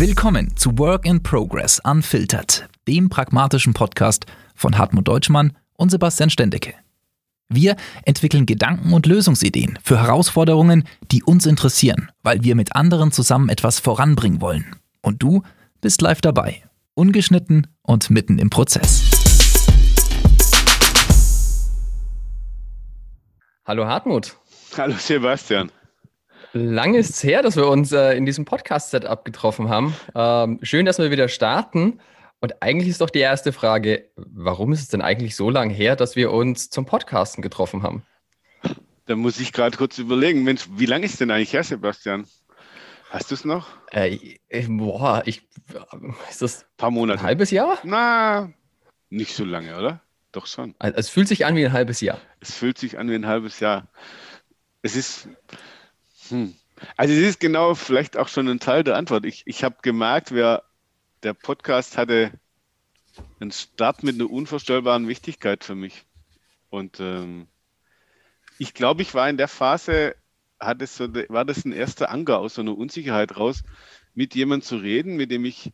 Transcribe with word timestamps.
Willkommen 0.00 0.56
zu 0.56 0.78
Work 0.78 1.06
in 1.06 1.24
Progress 1.24 1.80
Unfiltered, 1.82 2.68
dem 2.86 3.08
pragmatischen 3.08 3.74
Podcast 3.74 4.26
von 4.54 4.78
Hartmut 4.78 5.08
Deutschmann 5.08 5.56
und 5.74 5.90
Sebastian 5.90 6.30
Stendecke. 6.30 6.74
Wir 7.48 7.74
entwickeln 8.04 8.46
Gedanken 8.46 8.92
und 8.92 9.06
Lösungsideen 9.06 9.76
für 9.82 10.00
Herausforderungen, 10.00 10.84
die 11.10 11.24
uns 11.24 11.46
interessieren, 11.46 12.12
weil 12.22 12.44
wir 12.44 12.54
mit 12.54 12.76
anderen 12.76 13.10
zusammen 13.10 13.48
etwas 13.48 13.80
voranbringen 13.80 14.40
wollen. 14.40 14.76
Und 15.02 15.20
du 15.20 15.42
bist 15.80 16.00
live 16.00 16.20
dabei, 16.20 16.62
ungeschnitten 16.94 17.66
und 17.82 18.08
mitten 18.08 18.38
im 18.38 18.50
Prozess. 18.50 19.02
Hallo 23.64 23.84
Hartmut. 23.84 24.36
Hallo 24.76 24.94
Sebastian. 24.96 25.72
Lang 26.58 26.94
ist 26.94 27.10
es 27.10 27.22
her, 27.22 27.42
dass 27.42 27.56
wir 27.56 27.68
uns 27.68 27.92
äh, 27.92 28.12
in 28.14 28.26
diesem 28.26 28.44
Podcast-Setup 28.44 29.24
getroffen 29.24 29.68
haben. 29.68 29.94
Ähm, 30.14 30.58
schön, 30.62 30.86
dass 30.86 30.98
wir 30.98 31.10
wieder 31.10 31.28
starten. 31.28 32.00
Und 32.40 32.62
eigentlich 32.62 32.88
ist 32.88 33.00
doch 33.00 33.10
die 33.10 33.20
erste 33.20 33.52
Frage, 33.52 34.10
warum 34.16 34.72
ist 34.72 34.80
es 34.80 34.88
denn 34.88 35.00
eigentlich 35.00 35.36
so 35.36 35.50
lange 35.50 35.72
her, 35.72 35.96
dass 35.96 36.16
wir 36.16 36.32
uns 36.32 36.70
zum 36.70 36.84
Podcasten 36.86 37.42
getroffen 37.42 37.82
haben? 37.82 38.02
Da 39.06 39.16
muss 39.16 39.40
ich 39.40 39.52
gerade 39.52 39.76
kurz 39.76 39.98
überlegen, 39.98 40.44
Mensch, 40.44 40.68
wie 40.76 40.86
lange 40.86 41.06
ist 41.06 41.20
denn 41.20 41.30
eigentlich 41.30 41.52
her, 41.52 41.64
Sebastian? 41.64 42.26
Hast 43.10 43.30
du 43.30 43.34
es 43.34 43.44
noch? 43.44 43.68
Äh, 43.90 44.18
boah, 44.68 45.22
ich, 45.24 45.48
ist 46.28 46.42
das 46.42 46.62
ein 46.62 46.76
paar 46.76 46.90
Monate? 46.90 47.20
Ein 47.20 47.26
halbes 47.26 47.50
Jahr? 47.50 47.78
Na, 47.84 48.52
nicht 49.08 49.34
so 49.34 49.44
lange, 49.44 49.76
oder? 49.76 50.02
Doch 50.32 50.46
schon. 50.46 50.74
Also, 50.78 50.96
es 50.98 51.08
fühlt 51.08 51.26
sich 51.26 51.46
an 51.46 51.56
wie 51.56 51.64
ein 51.64 51.72
halbes 51.72 52.00
Jahr. 52.00 52.20
Es 52.40 52.54
fühlt 52.54 52.76
sich 52.76 52.98
an 52.98 53.08
wie 53.08 53.14
ein 53.14 53.26
halbes 53.26 53.60
Jahr. 53.60 53.88
Es 54.82 54.94
ist, 54.94 55.28
hm. 56.30 56.54
Also 56.96 57.14
es 57.14 57.20
ist 57.20 57.40
genau 57.40 57.74
vielleicht 57.74 58.16
auch 58.16 58.28
schon 58.28 58.48
ein 58.48 58.60
Teil 58.60 58.84
der 58.84 58.96
Antwort. 58.96 59.24
Ich, 59.24 59.42
ich 59.46 59.64
habe 59.64 59.76
gemerkt, 59.82 60.32
wer, 60.32 60.62
der 61.22 61.34
Podcast 61.34 61.96
hatte 61.96 62.30
einen 63.40 63.50
Start 63.50 64.02
mit 64.02 64.14
einer 64.14 64.30
unvorstellbaren 64.30 65.08
Wichtigkeit 65.08 65.64
für 65.64 65.74
mich. 65.74 66.04
Und 66.70 67.00
ähm, 67.00 67.48
ich 68.58 68.74
glaube, 68.74 69.02
ich 69.02 69.14
war 69.14 69.28
in 69.28 69.36
der 69.36 69.48
Phase, 69.48 70.14
hat 70.60 70.86
so, 70.86 71.12
war 71.28 71.44
das 71.44 71.64
ein 71.64 71.72
erster 71.72 72.10
Anker 72.10 72.38
aus 72.38 72.54
so 72.54 72.62
einer 72.62 72.76
Unsicherheit 72.76 73.36
raus, 73.36 73.62
mit 74.14 74.34
jemandem 74.34 74.66
zu 74.66 74.76
reden, 74.76 75.16
mit 75.16 75.30
dem 75.30 75.44
ich 75.44 75.72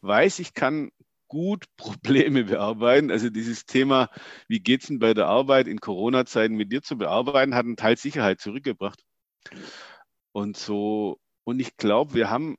weiß, 0.00 0.38
ich 0.38 0.54
kann 0.54 0.90
gut 1.28 1.64
Probleme 1.76 2.44
bearbeiten. 2.44 3.10
Also 3.10 3.30
dieses 3.30 3.66
Thema, 3.66 4.10
wie 4.48 4.60
geht 4.60 4.82
es 4.82 4.88
denn 4.88 4.98
bei 4.98 5.14
der 5.14 5.26
Arbeit 5.26 5.66
in 5.66 5.80
Corona-Zeiten 5.80 6.54
mit 6.54 6.72
dir 6.72 6.82
zu 6.82 6.98
bearbeiten, 6.98 7.54
hat 7.54 7.64
einen 7.64 7.76
Teil 7.76 7.96
Sicherheit 7.96 8.40
zurückgebracht. 8.40 9.02
Und 10.32 10.56
so, 10.56 11.18
und 11.44 11.60
ich 11.60 11.76
glaube, 11.76 12.14
wir 12.14 12.30
haben 12.30 12.56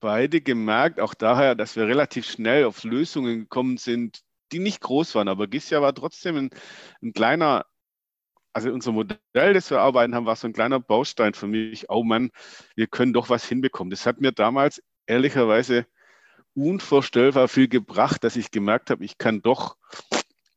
beide 0.00 0.40
gemerkt, 0.40 1.00
auch 1.00 1.14
daher, 1.14 1.54
dass 1.54 1.76
wir 1.76 1.86
relativ 1.86 2.26
schnell 2.26 2.64
auf 2.64 2.84
Lösungen 2.84 3.40
gekommen 3.40 3.76
sind, 3.76 4.20
die 4.52 4.58
nicht 4.58 4.80
groß 4.80 5.14
waren. 5.14 5.28
Aber 5.28 5.46
Gisja 5.46 5.80
war 5.80 5.94
trotzdem 5.94 6.36
ein, 6.36 6.50
ein 7.02 7.12
kleiner, 7.12 7.66
also 8.52 8.70
unser 8.70 8.92
Modell, 8.92 9.54
das 9.54 9.70
wir 9.70 9.80
arbeiten 9.80 10.14
haben, 10.14 10.26
war 10.26 10.36
so 10.36 10.46
ein 10.46 10.52
kleiner 10.52 10.80
Baustein 10.80 11.34
für 11.34 11.46
mich. 11.46 11.88
Oh 11.88 12.02
Mann, 12.02 12.30
wir 12.74 12.86
können 12.86 13.12
doch 13.12 13.30
was 13.30 13.46
hinbekommen. 13.46 13.90
Das 13.90 14.06
hat 14.06 14.20
mir 14.20 14.32
damals 14.32 14.82
ehrlicherweise 15.06 15.86
unvorstellbar 16.54 17.48
viel 17.48 17.68
gebracht, 17.68 18.24
dass 18.24 18.36
ich 18.36 18.50
gemerkt 18.50 18.90
habe, 18.90 19.04
ich 19.04 19.18
kann 19.18 19.40
doch 19.40 19.76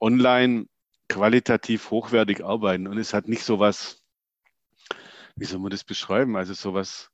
online 0.01 0.65
qualitativ 1.07 1.91
hochwertig 1.91 2.43
arbeiten. 2.43 2.87
Und 2.87 2.97
es 2.97 3.13
hat 3.13 3.27
nicht 3.27 3.43
so 3.43 3.59
was 3.59 4.01
wie 5.35 5.45
soll 5.45 5.59
man 5.59 5.71
das 5.71 5.83
beschreiben? 5.83 6.35
Also 6.35 6.53
sowas, 6.53 7.09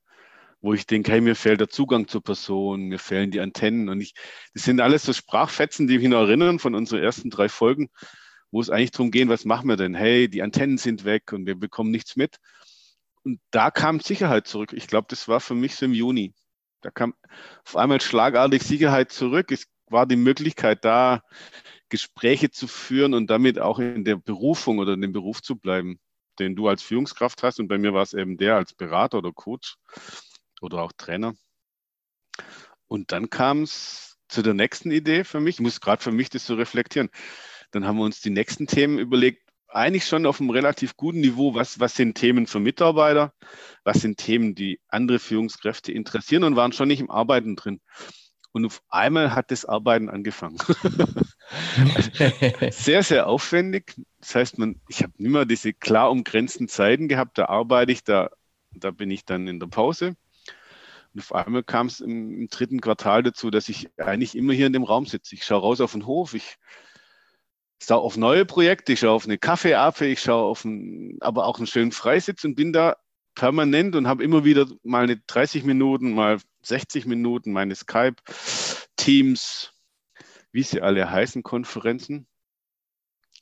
wo 0.61 0.73
ich 0.73 0.85
denke, 0.85 1.11
hey, 1.11 1.21
mir 1.21 1.35
fehlt 1.35 1.59
der 1.59 1.69
Zugang 1.69 2.07
zur 2.07 2.23
Person, 2.23 2.83
mir 2.83 2.99
fehlen 2.99 3.31
die 3.31 3.39
Antennen. 3.39 3.89
Und 3.89 3.99
ich, 4.01 4.13
das 4.53 4.63
sind 4.63 4.79
alles 4.79 5.03
so 5.03 5.13
Sprachfetzen, 5.13 5.87
die 5.87 5.97
mich 5.97 6.07
noch 6.07 6.21
erinnern 6.21 6.59
von 6.59 6.75
unseren 6.75 7.01
ersten 7.01 7.29
drei 7.29 7.49
Folgen, 7.49 7.89
wo 8.51 8.61
es 8.61 8.69
eigentlich 8.69 8.91
darum 8.91 9.11
geht, 9.11 9.27
was 9.27 9.45
machen 9.45 9.67
wir 9.67 9.77
denn? 9.77 9.95
Hey, 9.95 10.29
die 10.29 10.43
Antennen 10.43 10.77
sind 10.77 11.03
weg 11.03 11.33
und 11.33 11.45
wir 11.45 11.55
bekommen 11.55 11.89
nichts 11.89 12.15
mit. 12.15 12.37
Und 13.23 13.39
da 13.51 13.71
kam 13.71 13.99
Sicherheit 13.99 14.47
zurück. 14.47 14.73
Ich 14.73 14.87
glaube, 14.87 15.07
das 15.09 15.27
war 15.27 15.39
für 15.39 15.55
mich 15.55 15.75
so 15.75 15.85
im 15.85 15.93
Juni. 15.93 16.33
Da 16.81 16.91
kam 16.91 17.13
auf 17.65 17.75
einmal 17.75 18.01
schlagartig 18.01 18.63
Sicherheit 18.63 19.11
zurück. 19.11 19.51
Es 19.51 19.67
war 19.87 20.05
die 20.05 20.15
Möglichkeit 20.15 20.85
da, 20.85 21.21
Gespräche 21.89 22.49
zu 22.51 22.67
führen 22.67 23.13
und 23.13 23.29
damit 23.29 23.59
auch 23.59 23.79
in 23.79 24.05
der 24.05 24.15
Berufung 24.15 24.79
oder 24.79 24.93
in 24.93 25.01
dem 25.01 25.11
Beruf 25.11 25.41
zu 25.41 25.55
bleiben 25.55 25.99
den 26.39 26.55
du 26.55 26.67
als 26.67 26.81
Führungskraft 26.81 27.43
hast. 27.43 27.59
Und 27.59 27.67
bei 27.67 27.77
mir 27.77 27.93
war 27.93 28.03
es 28.03 28.13
eben 28.13 28.37
der 28.37 28.55
als 28.55 28.73
Berater 28.73 29.19
oder 29.19 29.31
Coach 29.31 29.75
oder 30.61 30.81
auch 30.81 30.91
Trainer. 30.93 31.33
Und 32.87 33.11
dann 33.11 33.29
kam 33.29 33.63
es 33.63 34.17
zu 34.27 34.41
der 34.41 34.53
nächsten 34.53 34.91
Idee 34.91 35.23
für 35.23 35.39
mich. 35.39 35.55
Ich 35.55 35.61
muss 35.61 35.81
gerade 35.81 36.01
für 36.01 36.11
mich 36.11 36.29
das 36.29 36.45
so 36.45 36.55
reflektieren. 36.55 37.09
Dann 37.71 37.85
haben 37.85 37.97
wir 37.97 38.05
uns 38.05 38.21
die 38.21 38.29
nächsten 38.29 38.67
Themen 38.67 38.99
überlegt, 38.99 39.51
eigentlich 39.73 40.05
schon 40.05 40.25
auf 40.25 40.39
einem 40.41 40.49
relativ 40.49 40.97
guten 40.97 41.21
Niveau. 41.21 41.55
Was, 41.55 41.79
was 41.79 41.95
sind 41.95 42.15
Themen 42.15 42.47
für 42.47 42.59
Mitarbeiter? 42.59 43.33
Was 43.83 44.01
sind 44.01 44.17
Themen, 44.17 44.53
die 44.55 44.79
andere 44.89 45.19
Führungskräfte 45.19 45.91
interessieren 45.91 46.43
und 46.43 46.55
waren 46.55 46.73
schon 46.73 46.89
nicht 46.89 46.99
im 46.99 47.09
Arbeiten 47.09 47.55
drin. 47.55 47.79
Und 48.51 48.65
auf 48.65 48.81
einmal 48.89 49.33
hat 49.33 49.51
das 49.51 49.63
Arbeiten 49.65 50.09
angefangen. 50.09 50.57
also 51.95 52.71
sehr, 52.71 53.03
sehr 53.03 53.27
aufwendig. 53.27 53.95
Das 54.21 54.35
heißt, 54.35 54.57
man, 54.59 54.79
ich 54.87 55.03
habe 55.03 55.13
mehr 55.17 55.45
diese 55.45 55.73
klar 55.73 56.11
umgrenzten 56.11 56.67
Zeiten 56.67 57.07
gehabt. 57.07 57.37
Da 57.37 57.45
arbeite 57.45 57.91
ich, 57.91 58.03
da, 58.03 58.29
da 58.71 58.91
bin 58.91 59.11
ich 59.11 59.25
dann 59.25 59.47
in 59.47 59.59
der 59.59 59.67
Pause. 59.67 60.15
Und 61.13 61.19
auf 61.19 61.33
einmal 61.33 61.63
kam 61.63 61.87
es 61.87 61.99
im, 61.99 62.39
im, 62.39 62.47
dritten 62.47 62.79
Quartal 62.79 63.23
dazu, 63.23 63.49
dass 63.49 63.67
ich 63.67 63.89
eigentlich 63.97 64.37
immer 64.37 64.53
hier 64.53 64.67
in 64.67 64.73
dem 64.73 64.83
Raum 64.83 65.05
sitze. 65.05 65.35
Ich 65.35 65.43
schaue 65.43 65.61
raus 65.61 65.81
auf 65.81 65.91
den 65.91 66.05
Hof, 66.05 66.33
ich 66.33 66.57
schaue 67.81 68.01
auf 68.01 68.15
neue 68.15 68.45
Projekte, 68.45 68.93
ich 68.93 68.99
schaue 68.99 69.11
auf 69.11 69.25
eine 69.25 69.37
Kaffeeape, 69.37 70.05
ich 70.05 70.21
schaue 70.21 70.45
auf 70.45 70.63
einen, 70.63 71.17
aber 71.19 71.45
auch 71.47 71.57
einen 71.57 71.67
schönen 71.67 71.91
Freisitz 71.91 72.43
und 72.43 72.55
bin 72.55 72.71
da 72.71 72.95
permanent 73.35 73.95
und 73.95 74.07
habe 74.07 74.23
immer 74.23 74.45
wieder 74.45 74.67
mal 74.83 75.03
eine 75.03 75.17
30 75.17 75.63
Minuten, 75.63 76.13
mal 76.13 76.39
60 76.61 77.05
Minuten 77.05 77.51
meine 77.51 77.75
Skype, 77.75 78.17
Teams, 78.95 79.73
wie 80.51 80.63
sie 80.63 80.81
alle 80.81 81.09
heißen, 81.09 81.43
Konferenzen. 81.43 82.27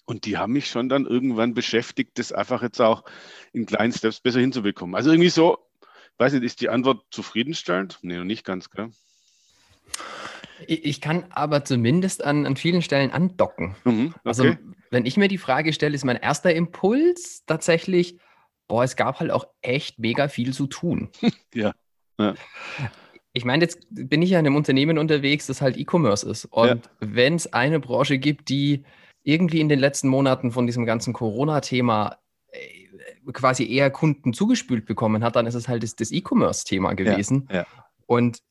Und 0.10 0.26
die 0.26 0.38
haben 0.38 0.54
mich 0.54 0.68
schon 0.68 0.90
dann 0.90 1.06
irgendwann 1.06 1.54
beschäftigt, 1.54 2.18
das 2.18 2.32
einfach 2.32 2.64
jetzt 2.64 2.82
auch 2.82 3.04
in 3.54 3.68
kleinen 3.68 3.94
Steps 3.94 4.20
besser 4.20 4.40
hinzubekommen. 4.40 4.96
Also 4.96 5.12
irgendwie 5.12 5.30
so, 5.30 5.60
weiß 6.18 6.34
nicht, 6.34 6.44
ist 6.44 6.62
die 6.62 6.70
Antwort 6.70 7.04
zufriedenstellend? 7.12 8.00
Nee, 8.02 8.18
noch 8.18 8.24
nicht 8.24 8.44
ganz, 8.44 8.72
gell? 8.72 8.90
Ich 10.66 11.00
kann 11.00 11.26
aber 11.30 11.64
zumindest 11.64 12.24
an, 12.24 12.48
an 12.48 12.56
vielen 12.56 12.82
Stellen 12.82 13.12
andocken. 13.12 13.76
Mhm, 13.84 14.16
also, 14.24 14.46
okay. 14.46 14.58
Also, 14.58 14.74
wenn 14.90 15.06
ich 15.06 15.16
mir 15.16 15.28
die 15.28 15.38
Frage 15.38 15.74
stelle, 15.74 15.94
ist 15.94 16.06
mein 16.06 16.18
erster 16.18 16.56
Impuls 16.56 17.44
tatsächlich, 17.46 18.18
boah, 18.68 18.84
es 18.84 18.96
gab 18.96 19.20
halt 19.20 19.30
auch 19.30 19.46
echt 19.62 20.00
mega 20.00 20.28
viel 20.28 20.54
zu 20.54 20.66
tun. 20.66 21.10
ja. 21.54 21.72
ja 22.18 22.34
ich 23.34 23.46
meine, 23.46 23.64
jetzt 23.64 23.86
bin 23.92 24.24
ich 24.24 24.32
ja 24.32 24.40
in 24.40 24.48
einem 24.48 24.56
Unternehmen 24.56 24.98
unterwegs, 24.98 25.46
das 25.46 25.62
halt 25.62 25.78
E-Commerce 25.78 26.28
ist. 26.28 26.46
Und 26.46 26.68
ja. 26.68 26.82
wenn 27.00 27.36
es 27.36 27.54
eine 27.54 27.80
Branche 27.80 28.18
gibt, 28.18 28.50
die 28.50 28.84
irgendwie 29.24 29.60
in 29.60 29.70
den 29.70 29.80
letzten 29.80 30.08
Monaten 30.08 30.52
von 30.52 30.66
diesem 30.66 30.86
ganzen 30.86 31.14
Corona-Thema 31.14 32.18
äh, 32.52 33.32
quasi 33.32 33.70
eher 33.70 33.92
Kunden 33.92 34.34
zugespült 34.34 34.86
bekommen 34.86 35.24
hat, 35.24 35.36
dann 35.36 35.46
ist 35.46 35.56
es 35.56 35.68
halt 35.68 35.84
das, 35.84 35.96
das 35.96 36.12
E-Commerce-Thema 36.12 36.94
gewesen. 36.94 37.48
Ja, 37.50 37.58
ja. 37.58 37.66
Und 38.06 38.42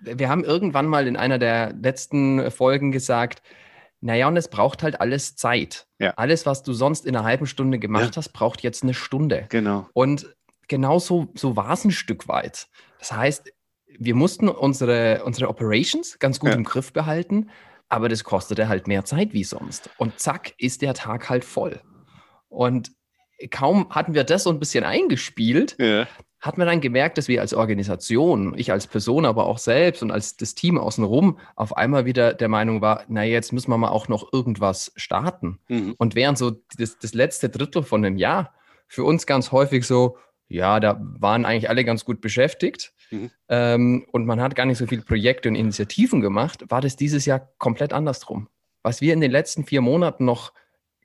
wir 0.00 0.28
haben 0.28 0.44
irgendwann 0.44 0.86
mal 0.86 1.06
in 1.06 1.16
einer 1.16 1.38
der 1.38 1.72
letzten 1.72 2.50
Folgen 2.50 2.92
gesagt, 2.92 3.42
naja, 4.00 4.28
und 4.28 4.36
es 4.36 4.48
braucht 4.48 4.82
halt 4.82 5.00
alles 5.00 5.36
Zeit. 5.36 5.86
Ja. 5.98 6.14
Alles, 6.16 6.46
was 6.46 6.62
du 6.62 6.72
sonst 6.72 7.04
in 7.04 7.14
einer 7.14 7.24
halben 7.24 7.46
Stunde 7.46 7.78
gemacht 7.78 8.16
hast, 8.16 8.30
braucht 8.30 8.62
jetzt 8.62 8.82
eine 8.82 8.94
Stunde. 8.94 9.46
Genau. 9.50 9.88
Und 9.92 10.34
genauso 10.68 11.28
so 11.34 11.56
war 11.56 11.72
es 11.72 11.84
ein 11.84 11.90
Stück 11.90 12.26
weit. 12.28 12.68
Das 12.98 13.12
heißt, 13.12 13.52
wir 13.98 14.14
mussten 14.14 14.48
unsere, 14.48 15.22
unsere 15.24 15.48
Operations 15.48 16.18
ganz 16.18 16.40
gut 16.40 16.52
im 16.52 16.64
Griff 16.64 16.92
behalten, 16.92 17.50
aber 17.90 18.08
das 18.08 18.24
kostete 18.24 18.68
halt 18.68 18.86
mehr 18.86 19.04
Zeit 19.04 19.34
wie 19.34 19.44
sonst. 19.44 19.90
Und 19.98 20.18
zack, 20.18 20.54
ist 20.58 20.80
der 20.80 20.94
Tag 20.94 21.28
halt 21.28 21.44
voll. 21.44 21.80
Und 22.48 22.92
kaum 23.50 23.90
hatten 23.90 24.14
wir 24.14 24.24
das 24.24 24.44
so 24.44 24.50
ein 24.50 24.60
bisschen 24.60 24.84
eingespielt, 24.84 25.76
ja. 25.78 26.06
hat 26.40 26.56
man 26.56 26.68
dann 26.68 26.80
gemerkt, 26.80 27.18
dass 27.18 27.26
wir 27.26 27.40
als 27.40 27.52
Organisation, 27.52 28.54
ich 28.56 28.70
als 28.70 28.86
Person, 28.86 29.26
aber 29.26 29.46
auch 29.46 29.58
selbst 29.58 30.02
und 30.02 30.12
als 30.12 30.36
das 30.36 30.54
Team 30.54 30.78
außenrum 30.78 31.38
auf 31.56 31.76
einmal 31.76 32.04
wieder 32.04 32.32
der 32.32 32.48
Meinung 32.48 32.80
war, 32.80 33.04
na 33.08 33.24
jetzt 33.24 33.52
müssen 33.52 33.70
wir 33.70 33.78
mal 33.78 33.88
auch 33.88 34.08
noch 34.08 34.32
irgendwas 34.32 34.92
starten. 34.96 35.58
Mhm. 35.68 35.94
Und 35.98 36.14
während 36.14 36.38
so 36.38 36.52
das, 36.78 36.98
das 36.98 37.12
letzte 37.12 37.48
Drittel 37.48 37.82
von 37.82 38.04
einem 38.04 38.16
Jahr 38.16 38.54
für 38.86 39.04
uns 39.04 39.26
ganz 39.26 39.52
häufig 39.52 39.84
so, 39.84 40.16
ja, 40.48 40.78
da 40.80 41.00
waren 41.00 41.44
eigentlich 41.44 41.68
alle 41.68 41.84
ganz 41.84 42.04
gut 42.04 42.20
beschäftigt 42.20 42.92
mhm. 43.10 43.30
ähm, 43.48 44.06
und 44.12 44.26
man 44.26 44.40
hat 44.40 44.54
gar 44.54 44.66
nicht 44.66 44.78
so 44.78 44.86
viele 44.86 45.02
Projekte 45.02 45.48
und 45.48 45.54
Initiativen 45.54 46.20
gemacht, 46.20 46.64
war 46.68 46.80
das 46.80 46.96
dieses 46.96 47.26
Jahr 47.26 47.48
komplett 47.58 47.92
andersrum. 47.92 48.48
Was 48.82 49.00
wir 49.00 49.12
in 49.12 49.20
den 49.20 49.30
letzten 49.30 49.64
vier 49.64 49.80
Monaten 49.80 50.24
noch 50.24 50.52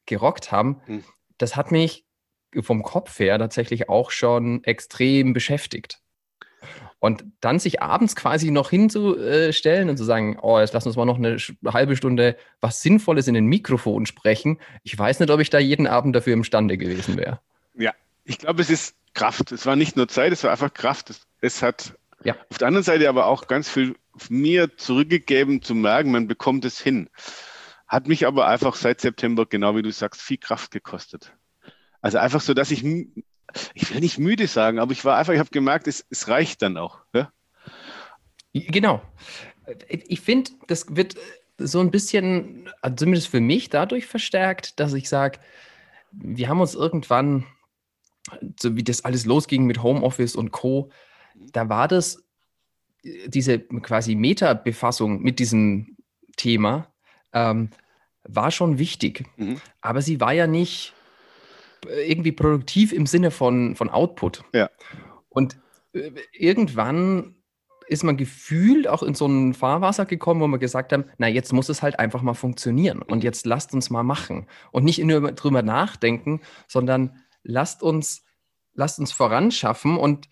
gerockt 0.05 0.51
haben, 0.51 0.81
mhm. 0.87 1.03
das 1.37 1.55
hat 1.55 1.71
mich 1.71 2.05
vom 2.61 2.83
Kopf 2.83 3.19
her 3.19 3.37
tatsächlich 3.37 3.89
auch 3.89 4.11
schon 4.11 4.63
extrem 4.63 5.33
beschäftigt. 5.33 5.99
Und 6.99 7.23
dann 7.41 7.59
sich 7.59 7.81
abends 7.81 8.15
quasi 8.15 8.49
noch 8.49 8.69
hinzustellen 8.69 9.89
und 9.89 9.97
zu 9.97 10.03
sagen, 10.03 10.39
oh, 10.41 10.59
jetzt 10.59 10.73
lass 10.73 10.87
uns 10.87 10.95
mal 10.95 11.05
noch 11.05 11.17
eine 11.17 11.37
halbe 11.67 11.95
Stunde 11.95 12.35
was 12.61 12.81
Sinnvolles 12.81 13.27
in 13.27 13.35
den 13.35 13.45
Mikrofon 13.45 14.05
sprechen. 14.05 14.59
Ich 14.83 14.97
weiß 14.97 15.19
nicht, 15.19 15.29
ob 15.29 15.39
ich 15.39 15.49
da 15.49 15.59
jeden 15.59 15.85
Abend 15.87 16.15
dafür 16.15 16.33
imstande 16.33 16.77
gewesen 16.77 17.17
wäre. 17.17 17.41
Ja, 17.75 17.93
ich 18.23 18.39
glaube, 18.39 18.61
es 18.61 18.69
ist 18.69 18.95
Kraft. 19.15 19.51
Es 19.51 19.65
war 19.65 19.75
nicht 19.75 19.95
nur 19.95 20.07
Zeit, 20.07 20.31
es 20.31 20.43
war 20.43 20.51
einfach 20.51 20.73
Kraft. 20.73 21.09
Es, 21.09 21.21
es 21.41 21.63
hat 21.63 21.97
ja. 22.23 22.35
auf 22.49 22.59
der 22.59 22.67
anderen 22.67 22.83
Seite 22.83 23.09
aber 23.09 23.25
auch 23.25 23.47
ganz 23.47 23.69
viel 23.69 23.95
mir 24.29 24.77
zurückgegeben, 24.77 25.61
zu 25.61 25.73
merken, 25.73 26.11
man 26.11 26.27
bekommt 26.27 26.63
es 26.65 26.79
hin. 26.79 27.09
Hat 27.87 28.07
mich 28.07 28.27
aber 28.27 28.47
einfach 28.47 28.75
seit 28.75 29.01
September, 29.01 29.45
genau 29.45 29.75
wie 29.75 29.81
du 29.81 29.91
sagst, 29.91 30.21
viel 30.21 30.37
Kraft 30.37 30.71
gekostet. 30.71 31.33
Also 32.01 32.19
einfach 32.19 32.41
so, 32.41 32.53
dass 32.53 32.71
ich 32.71 32.83
ich 33.73 33.93
will 33.93 33.99
nicht 33.99 34.19
müde 34.19 34.47
sagen, 34.47 34.79
aber 34.79 34.91
ich 34.91 35.05
war 35.05 35.17
einfach, 35.17 35.33
ich 35.33 35.39
habe 35.39 35.49
gemerkt, 35.49 35.87
es, 35.87 36.05
es, 36.09 36.27
reicht 36.27 36.61
dann 36.61 36.77
auch. 36.77 36.99
Ja? 37.13 37.31
Genau. 38.53 39.01
Ich 39.87 40.21
finde, 40.21 40.51
das 40.67 40.95
wird 40.95 41.15
so 41.57 41.79
ein 41.79 41.91
bisschen, 41.91 42.69
also 42.81 42.95
zumindest 42.95 43.29
für 43.29 43.39
mich, 43.39 43.69
dadurch 43.69 44.05
verstärkt, 44.05 44.79
dass 44.79 44.93
ich 44.93 45.09
sage, 45.09 45.39
wir 46.11 46.49
haben 46.49 46.59
uns 46.59 46.75
irgendwann, 46.75 47.45
so 48.59 48.75
wie 48.75 48.83
das 48.83 49.05
alles 49.05 49.25
losging 49.25 49.65
mit 49.65 49.83
Homeoffice 49.83 50.35
und 50.35 50.51
Co., 50.51 50.89
da 51.51 51.69
war 51.69 51.87
das, 51.87 52.23
diese 53.03 53.59
quasi 53.59 54.15
Meta-Befassung 54.15 55.21
mit 55.21 55.39
diesem 55.39 55.97
Thema, 56.37 56.93
ähm, 57.33 57.69
war 58.23 58.51
schon 58.51 58.79
wichtig. 58.79 59.25
Mhm. 59.37 59.61
Aber 59.81 60.01
sie 60.01 60.19
war 60.19 60.33
ja 60.33 60.47
nicht 60.47 60.93
irgendwie 61.85 62.31
produktiv 62.31 62.91
im 62.93 63.05
Sinne 63.05 63.31
von, 63.31 63.75
von 63.75 63.89
Output. 63.89 64.43
Ja. 64.53 64.69
Und 65.29 65.57
äh, 65.93 66.11
irgendwann 66.31 67.35
ist 67.87 68.03
man 68.03 68.17
gefühlt 68.17 68.87
auch 68.87 69.03
in 69.03 69.13
so 69.13 69.27
ein 69.27 69.53
Fahrwasser 69.53 70.05
gekommen, 70.05 70.41
wo 70.41 70.47
wir 70.47 70.57
gesagt 70.57 70.91
haben, 70.91 71.05
na, 71.17 71.27
jetzt 71.27 71.53
muss 71.53 71.69
es 71.69 71.83
halt 71.83 71.99
einfach 71.99 72.23
mal 72.23 72.33
funktionieren 72.33 73.03
und 73.03 73.23
jetzt 73.23 73.45
lasst 73.45 73.73
uns 73.73 73.91
mal 73.91 74.03
machen. 74.03 74.47
Und 74.71 74.83
nicht 74.83 75.03
nur 75.03 75.31
drüber 75.33 75.61
nachdenken, 75.61 76.41
sondern 76.67 77.21
lasst 77.45 77.83
uns, 77.83 78.23
lasst 78.73 78.99
uns 78.99 79.11
voranschaffen 79.11 79.97
und 79.97 80.27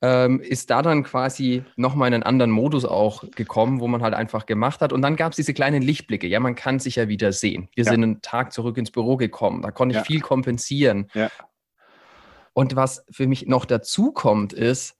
ähm, 0.00 0.40
ist 0.40 0.70
da 0.70 0.82
dann 0.82 1.02
quasi 1.02 1.64
nochmal 1.74 2.08
in 2.08 2.14
einen 2.14 2.22
anderen 2.22 2.50
Modus 2.52 2.84
auch 2.84 3.24
gekommen, 3.32 3.80
wo 3.80 3.88
man 3.88 4.02
halt 4.02 4.14
einfach 4.14 4.46
gemacht 4.46 4.80
hat. 4.80 4.92
Und 4.92 5.02
dann 5.02 5.16
gab 5.16 5.32
es 5.32 5.36
diese 5.36 5.54
kleinen 5.54 5.82
Lichtblicke. 5.82 6.28
Ja, 6.28 6.38
man 6.38 6.54
kann 6.54 6.78
sich 6.78 6.96
ja 6.96 7.08
wieder 7.08 7.32
sehen. 7.32 7.68
Wir 7.74 7.84
ja. 7.84 7.90
sind 7.90 8.04
einen 8.04 8.22
Tag 8.22 8.52
zurück 8.52 8.76
ins 8.76 8.92
Büro 8.92 9.16
gekommen. 9.16 9.62
Da 9.62 9.72
konnte 9.72 9.94
ich 9.94 10.00
ja. 10.00 10.04
viel 10.04 10.20
kompensieren. 10.20 11.10
Ja. 11.14 11.30
Und 12.52 12.76
was 12.76 13.04
für 13.10 13.26
mich 13.26 13.46
noch 13.46 13.64
dazu 13.64 14.12
kommt, 14.12 14.52
ist, 14.52 14.97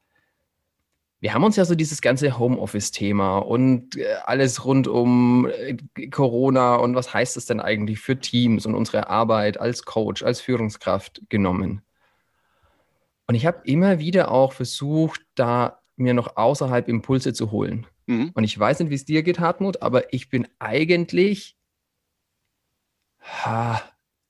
wir 1.21 1.35
haben 1.35 1.43
uns 1.45 1.57
ja 1.57 1.65
so 1.65 1.75
dieses 1.75 2.01
ganze 2.01 2.39
Homeoffice-Thema 2.39 3.39
und 3.39 3.97
äh, 3.97 4.07
alles 4.25 4.65
rund 4.65 4.87
um 4.87 5.49
äh, 5.49 5.77
Corona 6.09 6.77
und 6.77 6.95
was 6.95 7.13
heißt 7.13 7.37
es 7.37 7.47
denn 7.47 7.61
eigentlich 7.61 7.99
für 7.99 8.19
Teams 8.19 8.67
und 8.67 8.75
unsere 8.75 9.09
Arbeit 9.09 9.59
als 9.59 9.85
Coach, 9.85 10.23
als 10.23 10.41
Führungskraft 10.41 11.23
genommen. 11.29 11.83
Und 13.27 13.35
ich 13.35 13.47
habe 13.47 13.61
immer 13.65 13.99
wieder 13.99 14.31
auch 14.31 14.53
versucht, 14.53 15.23
da 15.35 15.81
mir 15.97 16.15
noch 16.15 16.37
außerhalb 16.37 16.89
Impulse 16.89 17.33
zu 17.33 17.51
holen. 17.51 17.87
Mhm. 18.07 18.31
Und 18.35 18.45
ich 18.45 18.59
weiß 18.59 18.81
nicht, 18.81 18.91
wie 18.91 18.95
es 18.95 19.05
dir 19.05 19.23
geht, 19.23 19.41
Hartmut, 19.41 19.83
aber 19.83 20.13
ich 20.15 20.31
bin 20.31 20.49
eigentlich 20.61 21.57
ha, 23.21 23.83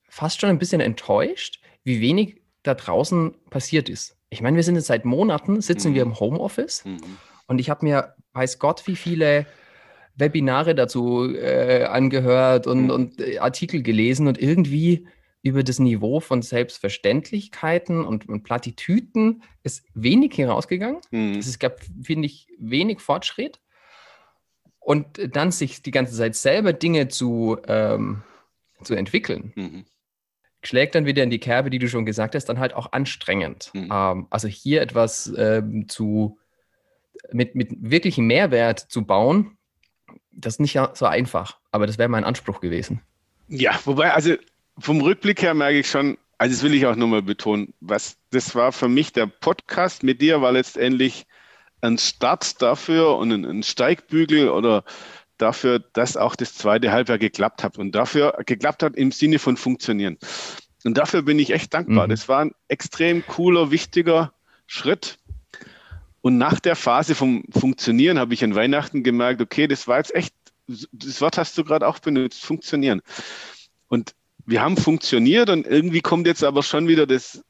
fast 0.08 0.40
schon 0.40 0.50
ein 0.50 0.58
bisschen 0.58 0.80
enttäuscht, 0.80 1.60
wie 1.84 2.00
wenig 2.00 2.40
da 2.62 2.74
draußen 2.74 3.34
passiert 3.50 3.88
ist. 3.88 4.17
Ich 4.30 4.42
meine, 4.42 4.56
wir 4.56 4.64
sind 4.64 4.76
jetzt 4.76 4.86
seit 4.86 5.04
Monaten, 5.04 5.60
sitzen 5.60 5.90
mhm. 5.90 5.94
wir 5.94 6.02
im 6.02 6.20
Homeoffice 6.20 6.84
mhm. 6.84 7.00
und 7.46 7.58
ich 7.58 7.70
habe 7.70 7.84
mir, 7.84 8.14
weiß 8.32 8.58
Gott, 8.58 8.86
wie 8.86 8.96
viele 8.96 9.46
Webinare 10.16 10.74
dazu 10.74 11.32
äh, 11.32 11.84
angehört 11.84 12.66
und, 12.66 12.84
mhm. 12.84 12.90
und 12.90 13.20
äh, 13.20 13.38
Artikel 13.38 13.82
gelesen 13.82 14.26
und 14.26 14.40
irgendwie 14.40 15.06
über 15.42 15.62
das 15.62 15.78
Niveau 15.78 16.20
von 16.20 16.42
Selbstverständlichkeiten 16.42 18.04
und, 18.04 18.28
und 18.28 18.42
Plattitüten 18.42 19.42
ist 19.62 19.84
wenig 19.94 20.36
herausgegangen. 20.36 21.00
Mhm. 21.10 21.38
Es 21.38 21.58
gab, 21.58 21.80
finde 22.02 22.26
ich, 22.26 22.48
wenig 22.58 23.00
Fortschritt. 23.00 23.60
Und 24.80 25.20
dann 25.36 25.52
sich 25.52 25.82
die 25.82 25.90
ganze 25.90 26.16
Zeit 26.16 26.34
selber 26.34 26.72
Dinge 26.72 27.08
zu, 27.08 27.58
ähm, 27.66 28.22
zu 28.82 28.94
entwickeln, 28.94 29.52
mhm. 29.54 29.84
Schlägt 30.62 30.94
dann 30.94 31.06
wieder 31.06 31.22
in 31.22 31.30
die 31.30 31.38
Kerbe, 31.38 31.70
die 31.70 31.78
du 31.78 31.88
schon 31.88 32.06
gesagt 32.06 32.34
hast, 32.34 32.46
dann 32.46 32.58
halt 32.58 32.74
auch 32.74 32.92
anstrengend. 32.92 33.70
Mhm. 33.74 33.90
Ähm, 33.92 34.26
also 34.30 34.48
hier 34.48 34.82
etwas 34.82 35.32
ähm, 35.36 35.88
zu, 35.88 36.38
mit, 37.32 37.54
mit 37.54 37.70
wirklichem 37.78 38.26
Mehrwert 38.26 38.80
zu 38.80 39.04
bauen, 39.04 39.56
das 40.30 40.54
ist 40.54 40.60
nicht 40.60 40.78
so 40.94 41.06
einfach, 41.06 41.58
aber 41.72 41.86
das 41.86 41.98
wäre 41.98 42.08
mein 42.08 42.24
Anspruch 42.24 42.60
gewesen. 42.60 43.02
Ja, 43.48 43.78
wobei, 43.84 44.12
also 44.12 44.34
vom 44.78 45.00
Rückblick 45.00 45.42
her 45.42 45.54
merke 45.54 45.78
ich 45.78 45.90
schon, 45.90 46.16
also 46.38 46.54
das 46.54 46.62
will 46.62 46.74
ich 46.74 46.86
auch 46.86 46.96
nochmal 46.96 47.22
betonen, 47.22 47.74
was 47.80 48.16
das 48.30 48.54
war 48.54 48.72
für 48.72 48.88
mich 48.88 49.12
der 49.12 49.26
Podcast 49.26 50.02
mit 50.02 50.20
dir 50.20 50.40
war 50.40 50.52
letztendlich 50.52 51.26
ein 51.80 51.98
Start 51.98 52.60
dafür 52.62 53.16
und 53.16 53.32
ein, 53.32 53.44
ein 53.44 53.62
Steigbügel 53.62 54.48
oder 54.48 54.84
dafür, 55.38 55.78
dass 55.92 56.16
auch 56.16 56.36
das 56.36 56.54
zweite 56.54 56.92
Halbjahr 56.92 57.18
geklappt 57.18 57.62
hat 57.62 57.78
und 57.78 57.92
dafür 57.92 58.38
geklappt 58.44 58.82
hat 58.82 58.96
im 58.96 59.12
Sinne 59.12 59.38
von 59.38 59.56
funktionieren. 59.56 60.18
Und 60.84 60.98
dafür 60.98 61.22
bin 61.22 61.38
ich 61.38 61.50
echt 61.50 61.74
dankbar. 61.74 62.06
Mhm. 62.06 62.10
Das 62.10 62.28
war 62.28 62.40
ein 62.40 62.52
extrem 62.68 63.26
cooler, 63.26 63.70
wichtiger 63.70 64.32
Schritt. 64.66 65.18
Und 66.20 66.38
nach 66.38 66.60
der 66.60 66.76
Phase 66.76 67.14
vom 67.14 67.44
Funktionieren 67.50 68.18
habe 68.18 68.34
ich 68.34 68.44
an 68.44 68.54
Weihnachten 68.54 69.02
gemerkt, 69.02 69.40
okay, 69.40 69.66
das 69.66 69.88
war 69.88 69.98
jetzt 69.98 70.14
echt, 70.14 70.34
das 70.66 71.20
Wort 71.20 71.38
hast 71.38 71.56
du 71.56 71.64
gerade 71.64 71.86
auch 71.86 71.98
benutzt, 71.98 72.44
funktionieren. 72.44 73.00
Und 73.88 74.14
wir 74.44 74.62
haben 74.62 74.76
funktioniert 74.76 75.50
und 75.50 75.66
irgendwie 75.66 76.00
kommt 76.00 76.26
jetzt 76.26 76.44
aber 76.44 76.62
schon 76.62 76.88
wieder 76.88 77.06
das, 77.06 77.42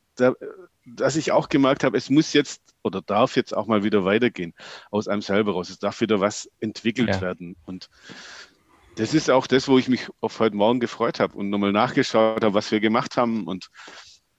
dass 0.96 1.16
ich 1.16 1.32
auch 1.32 1.48
gemerkt 1.48 1.84
habe, 1.84 1.96
es 1.96 2.10
muss 2.10 2.32
jetzt 2.32 2.62
oder 2.82 3.02
darf 3.02 3.36
jetzt 3.36 3.56
auch 3.56 3.66
mal 3.66 3.84
wieder 3.84 4.04
weitergehen 4.04 4.54
aus 4.90 5.08
einem 5.08 5.22
selber 5.22 5.52
raus. 5.52 5.70
Es 5.70 5.78
darf 5.78 6.00
wieder 6.00 6.20
was 6.20 6.50
entwickelt 6.60 7.08
ja. 7.08 7.20
werden. 7.20 7.56
Und 7.66 7.88
das 8.96 9.14
ist 9.14 9.30
auch 9.30 9.46
das, 9.46 9.68
wo 9.68 9.78
ich 9.78 9.88
mich 9.88 10.08
auf 10.20 10.40
heute 10.40 10.56
Morgen 10.56 10.80
gefreut 10.80 11.20
habe 11.20 11.36
und 11.36 11.50
nochmal 11.50 11.72
nachgeschaut 11.72 12.42
habe, 12.42 12.54
was 12.54 12.70
wir 12.70 12.80
gemacht 12.80 13.16
haben 13.16 13.46
und, 13.46 13.68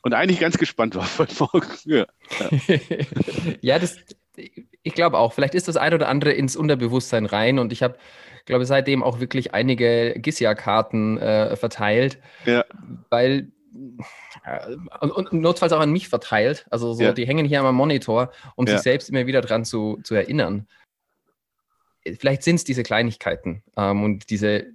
und 0.01 0.13
eigentlich 0.13 0.39
ganz 0.39 0.57
gespannt 0.57 0.95
war 0.95 1.07
heute 1.17 1.35
Morgen. 1.39 1.67
Ja, 1.85 2.05
ja 3.61 3.79
das, 3.79 3.97
ich 4.35 4.93
glaube 4.93 5.17
auch. 5.17 5.33
Vielleicht 5.33 5.55
ist 5.55 5.67
das 5.67 5.77
ein 5.77 5.93
oder 5.93 6.07
andere 6.07 6.31
ins 6.31 6.55
Unterbewusstsein 6.55 7.25
rein 7.25 7.59
und 7.59 7.71
ich 7.71 7.83
habe 7.83 7.97
glaube, 8.49 8.65
seitdem 8.65 9.01
auch 9.03 9.21
wirklich 9.21 9.53
einige 9.53 10.15
Gissia-Karten 10.17 11.17
äh, 11.19 11.55
verteilt, 11.55 12.19
ja. 12.45 12.65
weil 13.09 13.51
und, 15.01 15.11
und, 15.11 15.33
notfalls 15.33 15.73
auch 15.73 15.79
an 15.79 15.91
mich 15.91 16.09
verteilt. 16.09 16.65
Also 16.69 16.93
so, 16.93 17.03
ja. 17.03 17.11
die 17.13 17.27
hängen 17.27 17.45
hier 17.45 17.61
am 17.61 17.75
Monitor, 17.75 18.31
um 18.55 18.65
ja. 18.65 18.73
sich 18.73 18.81
selbst 18.81 19.09
immer 19.09 19.27
wieder 19.27 19.41
dran 19.41 19.65
zu, 19.65 19.99
zu 20.03 20.15
erinnern. 20.15 20.67
Vielleicht 22.19 22.43
sind 22.43 22.55
es 22.55 22.63
diese 22.63 22.83
Kleinigkeiten 22.83 23.63
ähm, 23.77 24.03
und 24.03 24.29
diese 24.29 24.59
äh, 24.59 24.67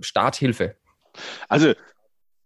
Starthilfe. 0.00 0.76
Also 1.48 1.74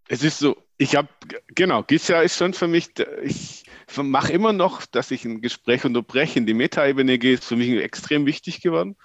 es 0.09 0.23
ist 0.23 0.39
so, 0.39 0.57
ich 0.79 0.95
habe, 0.95 1.09
genau, 1.49 1.83
Gisja 1.83 2.21
ist 2.23 2.37
schon 2.37 2.55
für 2.55 2.69
mich, 2.69 2.91
ich 3.23 3.65
mache 3.97 4.33
immer 4.33 4.53
noch, 4.53 4.87
dass 4.87 5.11
ich 5.11 5.25
ein 5.25 5.41
Gespräch 5.41 5.85
unterbreche, 5.85 6.39
in 6.39 6.47
die 6.47 6.55
Metaebene 6.55 7.19
gehe, 7.19 7.35
ist 7.35 7.45
für 7.45 7.57
mich 7.57 7.71
extrem 7.71 8.27
wichtig 8.27 8.61
geworden. 8.61 8.97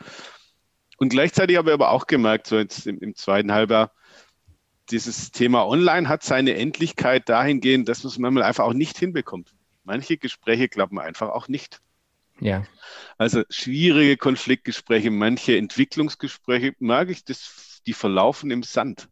Und 0.98 1.10
gleichzeitig 1.10 1.58
habe 1.58 1.70
ich 1.70 1.74
aber 1.74 1.90
auch 1.90 2.06
gemerkt, 2.06 2.48
so 2.48 2.58
jetzt 2.58 2.86
im, 2.86 3.00
im 3.00 3.16
zweiten 3.16 3.52
Halbjahr, 3.52 3.92
dieses 4.92 5.32
Thema 5.32 5.66
Online 5.66 6.08
hat 6.10 6.24
seine 6.24 6.56
Endlichkeit 6.56 7.30
dahingehend, 7.30 7.88
dass 7.90 8.04
man 8.04 8.12
es 8.12 8.20
manchmal 8.20 8.44
einfach 8.44 8.66
auch 8.66 8.74
nicht 8.74 8.98
hinbekommt. 8.98 9.54
Manche 9.84 10.18
Gespräche 10.18 10.70
klappen 10.70 11.00
einfach 11.00 11.30
auch 11.30 11.48
nicht. 11.48 11.82
Ja. 12.40 12.64
Also 13.18 13.44
schwierige 13.50 14.18
Konfliktgespräche, 14.18 15.12
manche 15.12 15.58
Entwicklungsgespräche 15.58 16.74
mag 16.80 17.10
ich, 17.10 17.24
das, 17.24 17.82
die 17.86 17.94
verlaufen 17.94 18.52
im 18.52 18.64
Sand. 18.64 19.10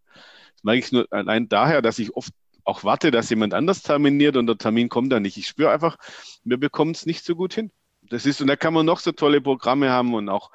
Das 0.53 0.63
mag 0.63 0.77
ich 0.77 0.91
nur 0.91 1.07
allein 1.11 1.47
daher, 1.47 1.81
dass 1.81 1.99
ich 1.99 2.15
oft 2.15 2.33
auch 2.63 2.83
warte, 2.83 3.11
dass 3.11 3.29
jemand 3.29 3.53
anders 3.53 3.81
terminiert 3.81 4.37
und 4.37 4.47
der 4.47 4.57
Termin 4.57 4.89
kommt 4.89 5.11
dann 5.11 5.23
nicht. 5.23 5.37
Ich 5.37 5.47
spüre 5.47 5.71
einfach, 5.71 5.97
wir 6.43 6.57
bekommen 6.57 6.91
es 6.91 7.05
nicht 7.05 7.23
so 7.23 7.35
gut 7.35 7.53
hin. 7.53 7.71
Das 8.09 8.25
ist, 8.25 8.41
und 8.41 8.47
da 8.47 8.55
kann 8.55 8.73
man 8.73 8.85
noch 8.85 8.99
so 8.99 9.11
tolle 9.11 9.39
Programme 9.39 9.89
haben 9.91 10.13
und 10.13 10.29
auch 10.29 10.51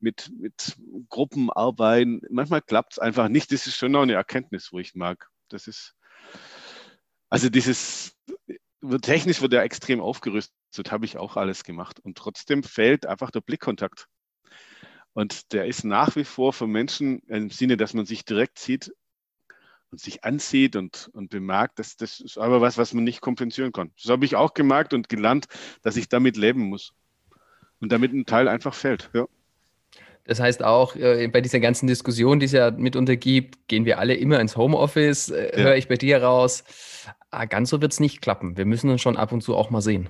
mit, 0.00 0.30
mit 0.38 0.76
Gruppen 1.08 1.50
arbeiten. 1.50 2.20
Manchmal 2.30 2.62
klappt 2.62 2.94
es 2.94 2.98
einfach 2.98 3.28
nicht. 3.28 3.52
Das 3.52 3.66
ist 3.66 3.76
schon 3.76 3.92
noch 3.92 4.02
eine 4.02 4.14
Erkenntnis, 4.14 4.72
wo 4.72 4.78
ich 4.78 4.94
mag. 4.94 5.28
Das 5.48 5.66
ist, 5.66 5.94
also 7.28 7.48
dieses, 7.50 8.16
technisch 9.02 9.40
wird 9.40 9.52
ja 9.52 9.62
extrem 9.62 10.00
aufgerüstet, 10.00 10.90
habe 10.90 11.04
ich 11.04 11.18
auch 11.18 11.36
alles 11.36 11.64
gemacht. 11.64 12.00
Und 12.00 12.16
trotzdem 12.16 12.62
fehlt 12.62 13.06
einfach 13.06 13.30
der 13.30 13.40
Blickkontakt. 13.42 14.06
Und 15.12 15.52
der 15.52 15.66
ist 15.66 15.84
nach 15.84 16.16
wie 16.16 16.24
vor 16.24 16.52
für 16.52 16.66
Menschen 16.66 17.20
im 17.28 17.50
Sinne, 17.50 17.76
dass 17.76 17.94
man 17.94 18.06
sich 18.06 18.24
direkt 18.24 18.58
sieht, 18.58 18.92
und 19.90 20.00
sich 20.00 20.24
ansieht 20.24 20.76
und, 20.76 21.10
und 21.12 21.30
bemerkt, 21.30 21.78
dass 21.78 21.96
das 21.96 22.20
ist 22.20 22.38
aber 22.38 22.60
was, 22.60 22.78
was 22.78 22.92
man 22.92 23.04
nicht 23.04 23.20
kompensieren 23.20 23.72
kann. 23.72 23.90
Das 24.00 24.10
habe 24.10 24.24
ich 24.24 24.36
auch 24.36 24.54
gemerkt 24.54 24.94
und 24.94 25.08
gelernt, 25.08 25.46
dass 25.82 25.96
ich 25.96 26.08
damit 26.08 26.36
leben 26.36 26.62
muss. 26.62 26.92
Und 27.80 27.92
damit 27.92 28.12
ein 28.12 28.26
Teil 28.26 28.48
einfach 28.48 28.74
fällt, 28.74 29.10
ja. 29.12 29.26
Das 30.24 30.40
heißt 30.40 30.64
auch, 30.64 30.96
äh, 30.96 31.28
bei 31.28 31.40
dieser 31.40 31.60
ganzen 31.60 31.86
Diskussion, 31.86 32.40
die 32.40 32.46
es 32.46 32.52
ja 32.52 32.72
mitunter 32.72 33.16
gibt, 33.16 33.68
gehen 33.68 33.84
wir 33.84 33.98
alle 34.00 34.14
immer 34.14 34.40
ins 34.40 34.56
Homeoffice, 34.56 35.28
äh, 35.28 35.56
ja. 35.56 35.64
höre 35.64 35.76
ich 35.76 35.86
bei 35.86 35.96
dir 35.96 36.22
raus. 36.22 36.64
Ah, 37.30 37.44
ganz 37.44 37.70
so 37.70 37.80
wird 37.80 37.92
es 37.92 38.00
nicht 38.00 38.22
klappen. 38.22 38.56
Wir 38.56 38.64
müssen 38.64 38.90
uns 38.90 39.00
schon 39.00 39.16
ab 39.16 39.30
und 39.30 39.42
zu 39.42 39.54
auch 39.54 39.70
mal 39.70 39.82
sehen. 39.82 40.08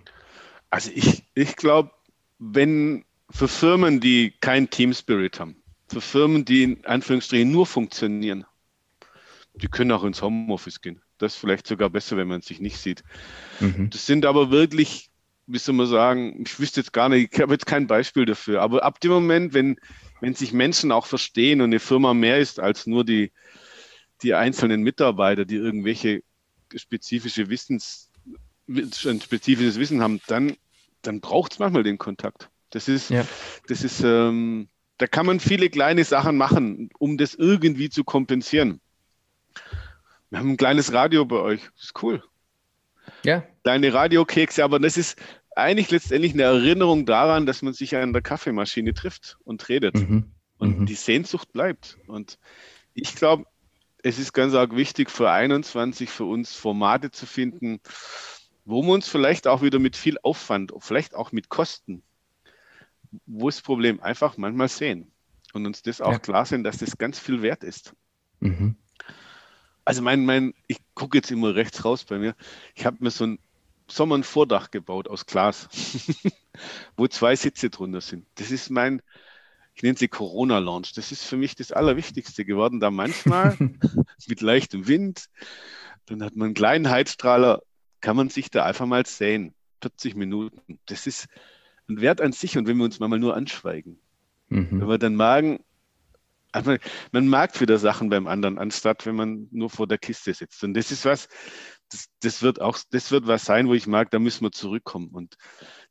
Also 0.70 0.90
ich, 0.94 1.24
ich 1.34 1.56
glaube, 1.56 1.90
wenn 2.38 3.04
für 3.30 3.48
Firmen, 3.48 4.00
die 4.00 4.32
keinen 4.40 4.70
Team 4.70 4.94
Spirit 4.94 5.38
haben, 5.38 5.56
für 5.88 6.00
Firmen, 6.00 6.44
die 6.44 6.62
in 6.62 6.84
Anführungsstrichen 6.86 7.50
nur 7.50 7.66
funktionieren, 7.66 8.46
die 9.56 9.68
können 9.68 9.92
auch 9.92 10.04
ins 10.04 10.22
Homeoffice 10.22 10.80
gehen. 10.80 11.00
Das 11.18 11.34
ist 11.34 11.40
vielleicht 11.40 11.66
sogar 11.66 11.90
besser, 11.90 12.16
wenn 12.16 12.28
man 12.28 12.42
sich 12.42 12.60
nicht 12.60 12.78
sieht. 12.78 13.02
Mhm. 13.60 13.90
Das 13.90 14.06
sind 14.06 14.26
aber 14.26 14.50
wirklich, 14.50 15.10
wie 15.46 15.58
soll 15.58 15.74
man 15.74 15.86
sagen, 15.86 16.42
ich 16.44 16.58
wüsste 16.60 16.80
jetzt 16.80 16.92
gar 16.92 17.08
nicht, 17.08 17.32
ich 17.32 17.40
habe 17.40 17.54
jetzt 17.54 17.66
kein 17.66 17.86
Beispiel 17.86 18.26
dafür, 18.26 18.62
aber 18.62 18.84
ab 18.84 19.00
dem 19.00 19.12
Moment, 19.12 19.54
wenn, 19.54 19.76
wenn 20.20 20.34
sich 20.34 20.52
Menschen 20.52 20.92
auch 20.92 21.06
verstehen 21.06 21.60
und 21.60 21.70
eine 21.70 21.80
Firma 21.80 22.14
mehr 22.14 22.38
ist 22.38 22.60
als 22.60 22.86
nur 22.86 23.04
die, 23.04 23.32
die 24.22 24.34
einzelnen 24.34 24.82
Mitarbeiter, 24.82 25.44
die 25.44 25.56
irgendwelche 25.56 26.22
spezifische 26.74 27.48
Wissens, 27.48 28.10
ein 28.68 29.20
spezifisches 29.20 29.78
Wissen 29.78 30.02
haben, 30.02 30.20
dann, 30.26 30.56
dann 31.02 31.20
braucht 31.20 31.52
es 31.52 31.58
manchmal 31.58 31.82
den 31.82 31.98
Kontakt. 31.98 32.50
Das 32.70 32.88
ist, 32.88 33.10
ja. 33.10 33.26
das 33.68 33.84
ist, 33.84 34.02
ähm, 34.02 34.68
da 34.98 35.06
kann 35.06 35.26
man 35.26 35.40
viele 35.40 35.70
kleine 35.70 36.04
Sachen 36.04 36.36
machen, 36.36 36.90
um 36.98 37.16
das 37.16 37.34
irgendwie 37.34 37.90
zu 37.90 38.02
kompensieren. 38.02 38.80
Wir 40.30 40.38
haben 40.38 40.50
ein 40.50 40.56
kleines 40.56 40.92
Radio 40.92 41.24
bei 41.24 41.36
euch. 41.36 41.62
Das 41.74 41.84
ist 41.84 42.02
cool. 42.02 42.22
Ja. 43.24 43.44
Kleine 43.62 43.92
Radiokekse, 43.92 44.64
aber 44.64 44.78
das 44.80 44.96
ist 44.96 45.18
eigentlich 45.54 45.90
letztendlich 45.90 46.34
eine 46.34 46.42
Erinnerung 46.42 47.06
daran, 47.06 47.46
dass 47.46 47.62
man 47.62 47.72
sich 47.72 47.96
an 47.96 48.12
der 48.12 48.22
Kaffeemaschine 48.22 48.94
trifft 48.94 49.38
und 49.44 49.68
redet. 49.68 49.94
Mhm. 49.94 50.32
Und 50.58 50.80
mhm. 50.80 50.86
die 50.86 50.94
Sehnsucht 50.94 51.52
bleibt. 51.52 51.98
Und 52.06 52.38
ich 52.94 53.14
glaube, 53.14 53.44
es 54.02 54.18
ist 54.18 54.32
ganz 54.32 54.54
arg 54.54 54.74
wichtig 54.76 55.10
für 55.10 55.30
21 55.30 56.10
für 56.10 56.24
uns 56.24 56.54
Formate 56.54 57.10
zu 57.10 57.26
finden, 57.26 57.80
wo 58.64 58.82
wir 58.82 58.92
uns 58.92 59.08
vielleicht 59.08 59.46
auch 59.46 59.62
wieder 59.62 59.78
mit 59.78 59.96
viel 59.96 60.18
Aufwand, 60.22 60.72
vielleicht 60.78 61.14
auch 61.14 61.32
mit 61.32 61.48
Kosten, 61.48 62.02
wo 63.26 63.48
das 63.48 63.62
Problem 63.62 64.00
einfach 64.00 64.36
manchmal 64.36 64.68
sehen 64.68 65.10
und 65.52 65.66
uns 65.66 65.82
das 65.82 66.00
auch 66.00 66.12
ja. 66.12 66.18
klar 66.18 66.46
sind, 66.46 66.64
dass 66.64 66.78
das 66.78 66.98
ganz 66.98 67.18
viel 67.18 67.42
wert 67.42 67.64
ist. 67.64 67.94
Mhm. 68.40 68.76
Also 69.86 70.02
mein, 70.02 70.26
mein, 70.26 70.52
ich 70.66 70.78
gucke 70.94 71.16
jetzt 71.16 71.30
immer 71.30 71.54
rechts 71.54 71.84
raus 71.84 72.04
bei 72.04 72.18
mir. 72.18 72.34
Ich 72.74 72.84
habe 72.84 72.98
mir 73.00 73.10
so 73.10 73.24
ein 73.24 73.38
Sommer 73.88 74.16
ein 74.16 74.24
Vordach 74.24 74.72
gebaut 74.72 75.06
aus 75.06 75.26
Glas, 75.26 75.68
wo 76.96 77.06
zwei 77.06 77.36
Sitze 77.36 77.70
drunter 77.70 78.00
sind. 78.00 78.26
Das 78.34 78.50
ist 78.50 78.68
mein, 78.68 79.00
ich 79.76 79.84
nenne 79.84 79.96
sie 79.96 80.08
Corona-Launch. 80.08 80.92
Das 80.94 81.12
ist 81.12 81.22
für 81.24 81.36
mich 81.36 81.54
das 81.54 81.70
Allerwichtigste 81.70 82.44
geworden, 82.44 82.80
da 82.80 82.90
manchmal 82.90 83.56
mit 84.26 84.40
leichtem 84.40 84.88
Wind, 84.88 85.26
dann 86.06 86.22
hat 86.22 86.34
man 86.34 86.46
einen 86.46 86.54
kleinen 86.54 86.90
Heizstrahler, 86.90 87.62
kann 88.00 88.16
man 88.16 88.28
sich 88.28 88.50
da 88.50 88.64
einfach 88.64 88.86
mal 88.86 89.06
sehen. 89.06 89.54
40 89.82 90.16
Minuten. 90.16 90.80
Das 90.86 91.06
ist 91.06 91.28
ein 91.88 92.00
Wert 92.00 92.20
an 92.20 92.32
sich 92.32 92.58
und 92.58 92.66
wenn 92.66 92.76
wir 92.78 92.84
uns 92.84 92.98
mal 92.98 93.08
nur 93.08 93.36
anschweigen, 93.36 94.00
mhm. 94.48 94.80
wenn 94.80 94.88
wir 94.88 94.98
dann 94.98 95.14
magen, 95.14 95.60
also 96.52 96.76
man 97.12 97.28
mag 97.28 97.60
wieder 97.60 97.78
Sachen 97.78 98.08
beim 98.08 98.26
anderen, 98.26 98.58
anstatt 98.58 99.06
wenn 99.06 99.16
man 99.16 99.48
nur 99.50 99.70
vor 99.70 99.86
der 99.86 99.98
Kiste 99.98 100.32
sitzt. 100.32 100.62
Und 100.64 100.74
das 100.74 100.90
ist 100.90 101.04
was, 101.04 101.28
das, 101.90 102.06
das, 102.20 102.42
wird 102.42 102.60
auch, 102.60 102.78
das 102.90 103.10
wird 103.10 103.26
was 103.26 103.44
sein, 103.44 103.68
wo 103.68 103.74
ich 103.74 103.86
mag, 103.86 104.10
da 104.10 104.18
müssen 104.18 104.44
wir 104.44 104.52
zurückkommen. 104.52 105.08
Und 105.10 105.36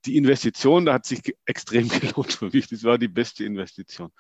die 0.06 0.18
Investition, 0.18 0.86
da 0.86 0.94
hat 0.94 1.06
sich 1.06 1.36
extrem 1.46 1.88
gelohnt 1.90 2.34
für 2.34 2.50
mich. 2.50 2.68
Das 2.68 2.84
war 2.84 2.98
die 2.98 3.08
beste 3.08 3.46
Investition, 3.46 4.12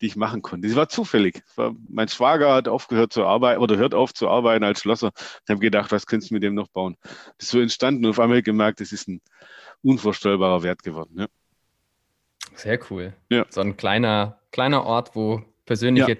die 0.00 0.06
ich 0.06 0.16
machen 0.16 0.42
konnte. 0.42 0.68
Das 0.68 0.76
war 0.76 0.88
zufällig. 0.88 1.42
War, 1.56 1.74
mein 1.88 2.08
Schwager 2.08 2.54
hat 2.54 2.68
aufgehört 2.68 3.12
zu 3.12 3.24
arbeiten 3.24 3.60
oder 3.60 3.76
hört 3.76 3.94
auf 3.94 4.14
zu 4.14 4.28
arbeiten 4.28 4.64
als 4.64 4.80
Schlosser. 4.80 5.12
Ich 5.16 5.50
habe 5.50 5.60
gedacht, 5.60 5.92
was 5.92 6.06
könntest 6.06 6.30
du 6.30 6.34
mit 6.34 6.42
dem 6.42 6.54
noch 6.54 6.68
bauen? 6.68 6.96
Das 7.02 7.46
ist 7.46 7.50
so 7.50 7.60
entstanden 7.60 8.04
und 8.04 8.10
auf 8.10 8.20
einmal 8.20 8.42
gemerkt, 8.42 8.80
das 8.80 8.92
ist 8.92 9.08
ein 9.08 9.20
unvorstellbarer 9.82 10.62
Wert 10.62 10.82
geworden. 10.82 11.18
Ja. 11.18 11.26
Sehr 12.54 12.80
cool. 12.90 13.14
Ja. 13.28 13.46
So 13.50 13.60
ein 13.60 13.76
kleiner, 13.76 14.40
kleiner 14.50 14.84
Ort, 14.84 15.14
wo 15.14 15.44
persönliche 15.68 16.18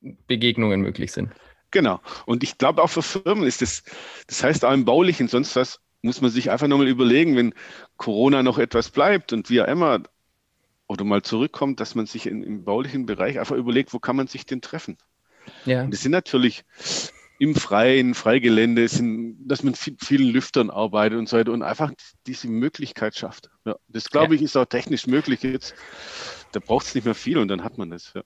ja. 0.00 0.12
Begegnungen 0.28 0.80
möglich 0.80 1.10
sind. 1.12 1.32
Genau. 1.72 2.00
Und 2.26 2.44
ich 2.44 2.56
glaube 2.56 2.82
auch 2.82 2.88
für 2.88 3.02
Firmen 3.02 3.44
ist 3.44 3.60
das, 3.60 3.82
das 4.28 4.42
heißt 4.42 4.64
auch 4.64 4.72
im 4.72 4.84
Baulichen, 4.84 5.26
sonst 5.28 5.54
was, 5.56 5.80
muss 6.00 6.20
man 6.20 6.30
sich 6.30 6.50
einfach 6.50 6.68
nochmal 6.68 6.86
überlegen, 6.86 7.36
wenn 7.36 7.54
Corona 7.96 8.44
noch 8.44 8.58
etwas 8.58 8.90
bleibt 8.90 9.32
und 9.32 9.50
wie 9.50 9.60
auch 9.60 9.66
immer 9.66 10.00
oder 10.86 11.04
mal 11.04 11.22
zurückkommt, 11.22 11.80
dass 11.80 11.96
man 11.96 12.06
sich 12.06 12.26
in, 12.26 12.44
im 12.44 12.64
baulichen 12.64 13.04
Bereich 13.04 13.40
einfach 13.40 13.56
überlegt, 13.56 13.92
wo 13.92 13.98
kann 13.98 14.14
man 14.14 14.28
sich 14.28 14.46
denn 14.46 14.60
treffen? 14.60 14.96
Ja. 15.66 15.82
Und 15.82 15.92
das 15.92 16.00
sind 16.02 16.12
natürlich 16.12 16.64
im 17.40 17.56
Freien, 17.56 18.14
Freigelände, 18.14 18.86
sind, 18.86 19.36
dass 19.46 19.64
man 19.64 19.74
mit 19.86 20.04
vielen 20.04 20.28
Lüftern 20.28 20.70
arbeitet 20.70 21.18
und 21.18 21.28
so 21.28 21.36
weiter 21.36 21.52
und 21.52 21.62
einfach 21.62 21.92
diese 22.26 22.48
Möglichkeit 22.48 23.16
schafft. 23.16 23.50
Ja, 23.64 23.76
das 23.88 24.08
glaube 24.08 24.36
ich 24.36 24.42
ist 24.42 24.56
auch 24.56 24.66
technisch 24.66 25.08
möglich 25.08 25.42
jetzt. 25.42 25.74
Da 26.52 26.60
braucht 26.60 26.86
es 26.86 26.94
nicht 26.94 27.04
mehr 27.04 27.14
viel 27.14 27.38
und 27.38 27.48
dann 27.48 27.64
hat 27.64 27.76
man 27.76 27.90
das. 27.90 28.12
Ja. 28.14 28.22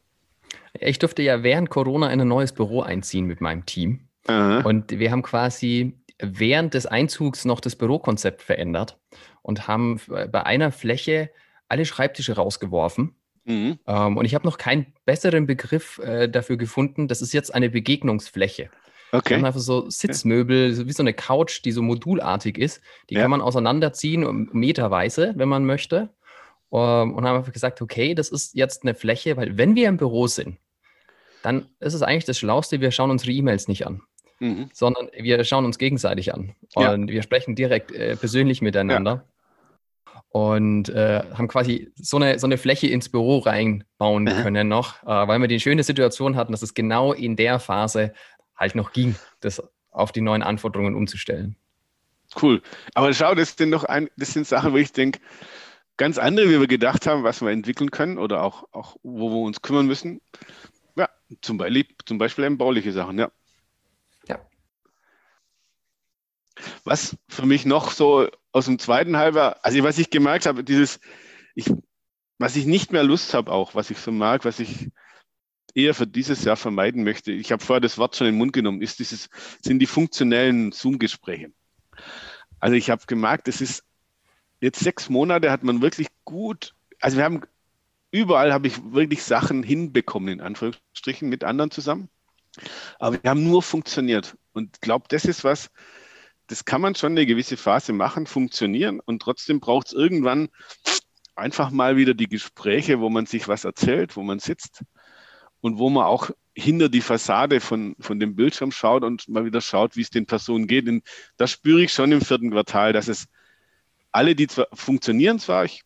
Ich 0.79 0.99
durfte 0.99 1.23
ja 1.23 1.43
während 1.43 1.71
Corona 1.71 2.11
in 2.11 2.21
ein 2.21 2.29
neues 2.29 2.53
Büro 2.53 2.83
einziehen 2.83 3.27
mit 3.27 3.41
meinem 3.41 3.67
Team. 3.67 4.09
Aha. 4.27 4.61
Und 4.61 4.99
wir 4.99 5.11
haben 5.11 5.23
quasi 5.23 5.99
während 6.21 6.75
des 6.75 6.87
Einzugs 6.87 7.45
noch 7.45 7.61
das 7.61 7.77
Bürokonzept 7.77 8.43
verändert 8.43 8.99
und 9.43 9.67
haben 9.67 10.01
bei 10.07 10.45
einer 10.45 10.71
Fläche 10.71 11.31
alle 11.69 11.85
Schreibtische 11.85 12.37
rausgeworfen. 12.37 13.17
Mhm. 13.45 13.79
Ähm, 13.87 14.17
und 14.17 14.25
ich 14.25 14.35
habe 14.35 14.47
noch 14.47 14.59
keinen 14.59 14.95
besseren 15.05 15.47
Begriff 15.47 15.99
äh, 15.99 16.29
dafür 16.29 16.57
gefunden. 16.57 17.09
Das 17.09 17.23
ist 17.23 17.33
jetzt 17.33 17.55
eine 17.55 17.71
Begegnungsfläche. 17.71 18.71
Okay. 19.11 19.31
Wir 19.31 19.37
haben 19.39 19.45
einfach 19.45 19.61
so 19.61 19.91
Sitzmöbel, 19.91 20.87
wie 20.87 20.93
so 20.93 21.03
eine 21.03 21.13
Couch, 21.13 21.65
die 21.65 21.73
so 21.73 21.83
modulartig 21.83 22.57
ist. 22.57 22.81
Die 23.11 23.15
ja. 23.15 23.23
kann 23.23 23.31
man 23.31 23.43
auseinanderziehen, 23.43 24.49
meterweise, 24.53 25.35
wenn 25.37 25.49
man 25.49 25.67
möchte. 25.67 26.11
Um, 26.73 26.81
ähm, 26.81 27.15
und 27.15 27.27
haben 27.27 27.37
einfach 27.37 27.53
gesagt, 27.53 27.83
okay, 27.83 28.15
das 28.15 28.31
ist 28.31 28.55
jetzt 28.55 28.83
eine 28.83 28.95
Fläche, 28.95 29.37
weil 29.37 29.59
wenn 29.59 29.75
wir 29.75 29.91
im 29.91 29.99
Büro 29.99 30.27
sind, 30.27 30.57
dann 31.43 31.67
ist 31.81 31.93
es 31.93 32.01
eigentlich 32.01 32.25
das 32.25 32.39
Schlauste, 32.39 32.81
wir 32.81 32.91
schauen 32.91 33.11
unsere 33.11 33.31
E-Mails 33.31 33.69
nicht 33.69 33.87
an, 33.87 34.01
mhm. 34.39 34.71
sondern 34.73 35.11
wir 35.15 35.45
schauen 35.45 35.67
uns 35.67 35.77
gegenseitig 35.77 36.33
an. 36.33 36.55
Und 36.75 37.09
ja. 37.09 37.15
wir 37.15 37.23
sprechen 37.23 37.57
direkt 37.57 37.93
äh, 37.93 38.17
persönlich 38.17 38.63
miteinander. 38.63 39.27
Ja. 40.07 40.23
Und 40.31 40.89
äh, 40.89 41.25
haben 41.35 41.47
quasi 41.47 41.93
so 41.95 42.17
eine, 42.17 42.39
so 42.39 42.47
eine 42.47 42.57
Fläche 42.57 42.87
ins 42.87 43.11
Büro 43.11 43.41
reinbauen 43.41 44.25
mhm. 44.25 44.43
können 44.43 44.69
noch, 44.69 45.03
äh, 45.03 45.29
weil 45.29 45.43
wir 45.43 45.49
die 45.49 45.61
schöne 45.61 45.83
Situation 45.83 46.37
hatten, 46.37 46.53
dass 46.53 46.63
es 46.63 46.73
genau 46.73 47.13
in 47.13 47.37
der 47.37 47.59
Phase 47.59 48.15
halt 48.57 48.75
noch 48.77 48.95
ging, 48.95 49.15
das 49.41 49.63
auf 49.91 50.11
die 50.11 50.23
neuen 50.23 50.43
Anforderungen 50.43 50.95
umzustellen. 50.95 51.57
Cool. 52.41 52.63
Aber 52.95 53.13
schau, 53.13 53.35
das 53.35 53.57
sind 53.59 53.69
noch 53.69 53.85
ein, 53.85 54.09
das 54.17 54.33
sind 54.33 54.47
Sachen, 54.47 54.73
wo 54.73 54.79
ich 54.79 54.93
denke, 54.93 55.21
ganz 56.03 56.19
andere, 56.19 56.49
wie 56.51 56.59
wir 56.59 56.67
gedacht 56.67 57.07
haben, 57.07 57.23
was 57.23 57.43
wir 57.43 57.51
entwickeln 57.51 57.93
können 57.93 58.19
oder 58.19 58.43
auch, 58.43 58.65
auch 58.73 58.97
wo 59.05 59.31
wir 59.31 59.47
uns 59.47 59.63
kümmern 59.63 59.87
müssen. 59.87 60.21
Ja, 60.97 61.09
zum 61.43 61.59
Beispiel, 61.59 61.87
zum 62.05 62.19
Beispiel 62.19 62.45
eben 62.45 62.59
bauliche 62.59 62.91
Sachen, 62.91 63.21
ja. 63.21 63.31
Ja. 64.27 64.45
Was 66.83 67.17
für 67.29 67.47
mich 67.47 67.67
noch 67.67 67.93
so 67.93 68.29
aus 68.51 68.65
dem 68.65 68.81
zweiten 68.81 69.17
Halbjahr, 69.17 69.61
also 69.63 69.81
was 69.85 69.97
ich 69.97 70.11
gemerkt 70.11 70.47
habe, 70.47 70.65
dieses, 70.65 70.99
ich, 71.55 71.73
was 72.37 72.57
ich 72.57 72.67
nicht 72.67 72.91
mehr 72.91 73.05
Lust 73.05 73.33
habe 73.33 73.53
auch, 73.53 73.77
was 73.77 73.91
ich 73.91 73.99
so 73.99 74.11
mag, 74.11 74.45
was 74.45 74.59
ich 74.59 74.89
eher 75.73 75.95
für 75.95 76.09
dieses 76.09 76.43
Jahr 76.43 76.57
vermeiden 76.57 77.05
möchte, 77.05 77.31
ich 77.31 77.53
habe 77.53 77.63
vorher 77.63 77.81
das 77.81 77.97
Wort 77.97 78.17
schon 78.17 78.27
in 78.27 78.33
den 78.33 78.39
Mund 78.39 78.53
genommen, 78.53 78.83
ist 78.83 78.99
dieses, 78.99 79.29
sind 79.63 79.79
die 79.79 79.87
funktionellen 79.87 80.73
Zoom-Gespräche. 80.73 81.53
Also 82.59 82.75
ich 82.75 82.91
habe 82.91 83.07
gemerkt, 83.07 83.47
es 83.47 83.61
ist 83.61 83.85
jetzt 84.63 84.81
sechs 84.81 85.11
Monate 85.11 85.51
hat 85.51 85.65
man 85.65 85.83
wirklich 85.83 86.09
gut, 86.25 86.75
also 87.01 87.17
wir 87.19 87.25
haben 87.25 87.43
überall 88.13 88.53
habe 88.53 88.69
ich 88.69 88.93
wirklich 88.93 89.23
Sachen 89.23 89.63
hinbekommen, 89.63 90.29
in 90.29 90.41
Anführungsstrichen, 90.41 91.29
mit 91.29 91.45
anderen 91.45 91.71
zusammen. 91.71 92.09
Aber 92.99 93.23
wir 93.23 93.31
haben 93.31 93.45
nur 93.45 93.63
funktioniert. 93.63 94.37
Und 94.53 94.77
ich 94.77 94.81
glaube, 94.81 95.07
das 95.09 95.25
ist 95.25 95.45
was, 95.45 95.71
das 96.47 96.65
kann 96.65 96.83
man 96.83 96.95
schon 96.95 97.13
eine 97.13 97.27
gewisse 97.27 97.57
Phase 97.57 97.93
machen, 97.93 98.27
funktionieren. 98.27 99.01
Und 99.01 99.23
trotzdem 99.23 99.61
braucht 99.61 99.89
es 99.89 99.93
irgendwann 99.95 100.51
einfach 101.35 101.71
mal 101.71 101.97
wieder 101.97 102.13
die 102.13 102.29
Gespräche, 102.29 103.01
wo 103.01 103.09
man 103.09 103.27
sich 103.27 103.49
was 103.49 103.65
erzählt, 103.65 104.17
wo 104.17 104.23
man 104.23 104.39
sitzt 104.39 104.85
und 105.63 105.79
wo 105.79 105.89
man 105.89 106.05
auch 106.05 106.31
hinter 106.55 106.91
die 106.91 107.01
Fassade 107.01 107.61
von, 107.61 107.97
von 107.99 108.21
dem 108.21 108.37
Bildschirm 108.37 108.71
schaut 108.71 109.05
und 109.05 109.27
mal 109.29 109.47
wieder 109.47 109.63
schaut, 109.63 109.97
wie 109.97 110.03
es 110.03 110.11
den 110.11 110.27
Personen 110.27 110.67
geht. 110.67 110.87
Und 110.87 111.03
da 111.39 111.47
spüre 111.47 111.83
ich 111.83 111.93
schon 111.95 112.13
im 112.13 112.21
vierten 112.21 112.51
Quartal, 112.51 112.93
dass 112.93 113.09
es 113.09 113.27
alle, 114.13 114.35
die 114.35 114.47
zwar 114.47 114.69
funktionieren 114.73 115.39
zwar, 115.39 115.65
ich, 115.65 115.83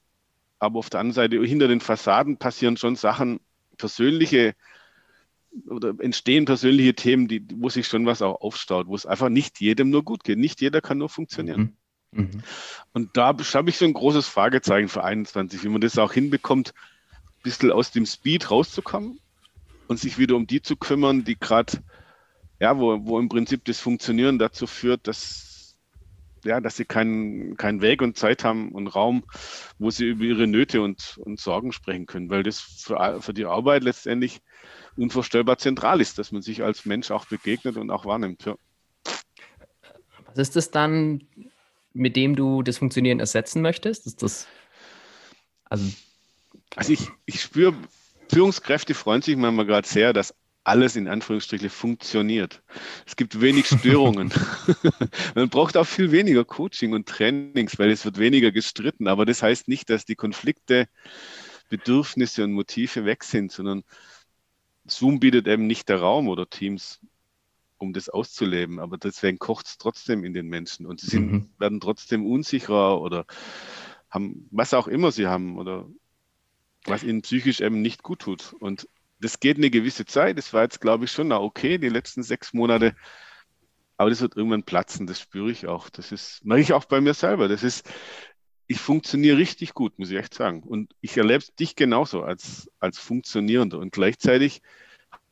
aber 0.59 0.79
auf 0.79 0.91
der 0.91 1.01
anderen 1.01 1.15
Seite 1.15 1.43
hinter 1.45 1.69
den 1.69 1.81
Fassaden 1.81 2.39
passieren 2.39 2.77
schon 2.77 2.97
Sachen, 2.97 3.41
persönliche 3.77 4.55
oder 5.69 5.95
entstehen 6.01 6.45
persönliche 6.45 6.95
Themen, 6.95 7.29
die, 7.29 7.43
wo 7.55 7.69
sich 7.69 7.87
schon 7.87 8.07
was 8.07 8.23
auch 8.23 8.41
aufstaut, 8.41 8.89
wo 8.89 8.95
es 8.95 9.07
einfach 9.07 9.29
nicht 9.29 9.61
jedem 9.61 9.91
nur 9.91 10.05
gut 10.05 10.25
geht. 10.25 10.39
Nicht 10.39 10.61
jeder 10.61 10.81
kann 10.81 10.99
nur 10.99 11.09
funktionieren. 11.09 11.77
Mhm. 12.13 12.43
Und 12.93 13.17
da 13.17 13.27
habe 13.29 13.71
ich 13.71 13.79
so 13.79 13.85
ein 13.85 13.93
großes 13.93 14.27
Fragezeichen 14.27 14.89
für 14.89 15.05
21, 15.05 15.63
wie 15.65 15.69
man 15.69 15.81
das 15.81 15.99
auch 15.99 16.13
hinbekommt, 16.13 16.75
ein 17.13 17.43
bisschen 17.43 17.71
aus 17.71 17.91
dem 17.91 18.07
Speed 18.07 18.51
rauszukommen 18.51 19.21
und 19.89 19.99
sich 19.99 20.19
wieder 20.19 20.37
um 20.37 20.47
die 20.47 20.63
zu 20.63 20.77
kümmern, 20.77 21.25
die 21.25 21.39
gerade, 21.39 21.83
ja, 22.61 22.79
wo, 22.79 23.07
wo 23.07 23.19
im 23.19 23.29
Prinzip 23.29 23.65
das 23.65 23.81
Funktionieren 23.81 24.39
dazu 24.39 24.67
führt, 24.67 25.07
dass, 25.07 25.56
ja, 26.47 26.61
dass 26.61 26.77
sie 26.77 26.85
keinen, 26.85 27.57
keinen 27.57 27.83
Weg 27.83 28.03
und 28.03 28.17
Zeit 28.17 28.45
haben 28.45 28.73
und 28.73 28.89
Raum, 28.89 29.25
wo 29.79 29.91
sie 29.91 30.07
über 30.07 30.25
ihre 30.25 30.47
Nöte 30.47 30.81
und, 30.81 31.19
und 31.19 31.41
Sorgen 31.41 31.73
sprechen 31.73 32.07
können, 32.07 32.31
weil 32.31 32.43
das 32.43 32.61
für, 32.61 33.21
für 33.21 33.35
die 33.35 33.45
Arbeit 33.45 33.83
letztendlich 33.85 34.41
unvorstellbar 34.97 35.59
zentral 35.59 36.01
ist, 36.01 36.19
dass 36.19 36.33
man 36.33 36.43
sich 36.43 36.63
als 36.63 36.87
Mensch 36.87 37.11
auch 37.11 37.27
begegnet 37.27 37.77
und 37.77 37.91
auch 37.91 38.07
wahrnimmt. 38.07 38.45
Ja. 38.45 38.57
Was 40.29 40.39
ist 40.39 40.57
das 40.57 40.71
dann, 40.71 41.25
mit 41.93 42.17
dem 42.17 42.37
du 42.37 42.63
das 42.63 42.79
Funktionieren 42.79 43.21
ersetzen 43.21 43.63
möchtest? 43.63 44.07
Ist 44.07 44.23
das 44.23 44.47
also, 45.69 45.91
also 46.75 46.93
ich, 46.93 47.09
ich 47.25 47.41
spüre, 47.41 47.75
Führungskräfte 48.31 48.95
freuen 48.95 49.23
sich 49.23 49.37
manchmal 49.37 49.67
gerade 49.67 49.87
sehr, 49.87 50.13
dass 50.13 50.35
alles 50.67 50.97
in 50.97 51.07
Anführungsstrichen 51.07 51.71
funktioniert. 51.71 52.61
Es 53.07 53.15
gibt 53.15 53.41
wenig 53.41 53.67
Störungen. 53.67 54.33
Man 55.37 55.49
braucht 55.49 55.77
auch 55.77 55.87
viel 55.87 56.11
weniger 56.11 56.45
Coaching 56.45 56.93
und 56.93 57.09
Trainings, 57.09 57.79
weil 57.79 57.91
es 57.91 58.05
wird 58.05 58.19
weniger 58.19 58.51
gestritten. 58.51 59.07
Aber 59.07 59.25
das 59.25 59.43
heißt 59.43 59.69
nicht, 59.69 59.89
dass 59.91 60.05
die 60.05 60.17
Konflikte, 60.17 60.89
Bedürfnisse 61.69 62.43
und 62.43 62.53
Motive 62.53 63.05
weg 63.05 63.23
sind, 63.23 63.53
sondern 63.53 63.85
Zoom 64.87 65.21
bietet 65.21 65.47
eben 65.47 65.69
nicht 65.69 65.89
der 65.89 66.01
Raum 66.01 66.29
oder 66.29 66.51
Teams, 66.51 67.01
um 67.79 67.93
das 67.93 68.09
auszuleben. 68.09 68.81
Aber 68.81 68.99
deswegen 68.99 69.39
kocht 69.39 69.67
es 69.67 69.79
trotzdem 69.79 70.25
in 70.25 70.35
den 70.35 70.49
Menschen 70.49 70.85
und 70.85 71.01
sie 71.01 71.11
sind, 71.11 71.33
mhm. 71.33 71.51
werden 71.59 71.81
trotzdem 71.81 72.27
unsicherer 72.27 73.01
oder 73.01 73.25
haben, 74.11 74.49
was 74.51 74.75
auch 74.75 74.89
immer 74.89 75.13
sie 75.13 75.29
haben 75.29 75.59
oder 75.59 75.89
was 76.87 77.05
ihnen 77.05 77.23
psychisch 77.23 77.61
eben 77.61 77.83
nicht 77.83 78.03
gut 78.03 78.21
tut. 78.21 78.53
Und 78.59 78.89
das 79.19 79.41
geht 79.41 79.57
eine 79.57 79.71
gewisse 79.71 80.05
Zeit. 80.05 80.39
Das 80.39 80.53
war 80.53 80.63
jetzt, 80.63 80.81
glaube 80.81 81.05
ich, 81.05 81.13
schon 81.13 81.33
okay, 81.33 81.79
die 81.79 81.89
letzten 81.89 82.23
sechs 82.23 82.53
Monate. 82.53 82.95
Aber 83.97 84.11
das 84.11 84.21
wird 84.21 84.37
irgendwann 84.37 84.63
platzen, 84.63 85.07
das 85.07 85.21
spüre 85.21 85.51
ich 85.51 85.67
auch. 85.67 85.89
Das 85.89 86.13
ist, 86.13 86.45
mache 86.45 86.61
ich 86.61 86.73
auch 86.73 86.85
bei 86.85 87.01
mir 87.01 87.15
selber. 87.15 87.49
Das 87.49 87.63
ist, 87.63 87.89
ich 88.67 88.79
funktioniere 88.79 89.39
richtig 89.39 89.73
gut, 89.75 89.99
muss 89.99 90.11
ich 90.11 90.19
echt 90.19 90.35
sagen. 90.35 90.63
Und 90.63 90.95
ich 91.01 91.17
erlebe 91.17 91.45
dich 91.59 91.77
genauso 91.77 92.23
als, 92.23 92.71
als 92.79 92.99
Funktionierender. 92.99 93.79
Und 93.79 93.93
gleichzeitig 93.93 94.61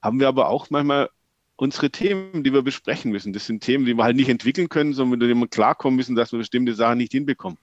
haben 0.00 0.20
wir 0.20 0.28
aber 0.28 0.48
auch 0.48 0.70
manchmal 0.70 1.10
unsere 1.56 1.90
Themen, 1.90 2.42
die 2.42 2.52
wir 2.52 2.62
besprechen 2.62 3.12
müssen. 3.12 3.32
Das 3.32 3.46
sind 3.46 3.62
Themen, 3.62 3.84
die 3.84 3.94
wir 3.94 4.04
halt 4.04 4.16
nicht 4.16 4.28
entwickeln 4.28 4.68
können, 4.68 4.92
sondern 4.92 5.18
mit 5.18 5.28
denen 5.28 5.40
wir 5.40 5.48
klarkommen 5.48 5.96
müssen, 5.96 6.16
dass 6.16 6.32
wir 6.32 6.38
bestimmte 6.38 6.74
Sachen 6.74 6.98
nicht 6.98 7.12
hinbekommen. 7.12 7.58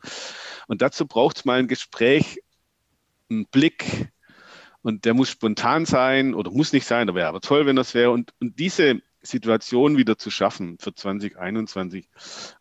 Und 0.68 0.82
dazu 0.82 1.08
braucht 1.08 1.38
es 1.38 1.46
mal 1.46 1.60
ein 1.60 1.68
Gespräch, 1.68 2.42
einen 3.30 3.48
Blick, 3.48 4.12
und 4.84 5.06
der 5.06 5.14
muss 5.14 5.30
spontan 5.30 5.86
sein 5.86 6.34
oder 6.34 6.52
muss 6.52 6.74
nicht 6.74 6.86
sein, 6.86 7.08
da 7.08 7.16
wäre 7.16 7.28
aber 7.28 7.42
toll, 7.42 7.66
wenn 7.66 7.76
das 7.76 7.94
wäre. 7.94 8.12
Und, 8.12 8.34
und 8.40 8.60
diese 8.60 9.02
Situation 9.22 9.98
wieder 9.98 10.18
zu 10.18 10.32
schaffen 10.32 10.78
für 10.80 10.96
2021 10.96 12.10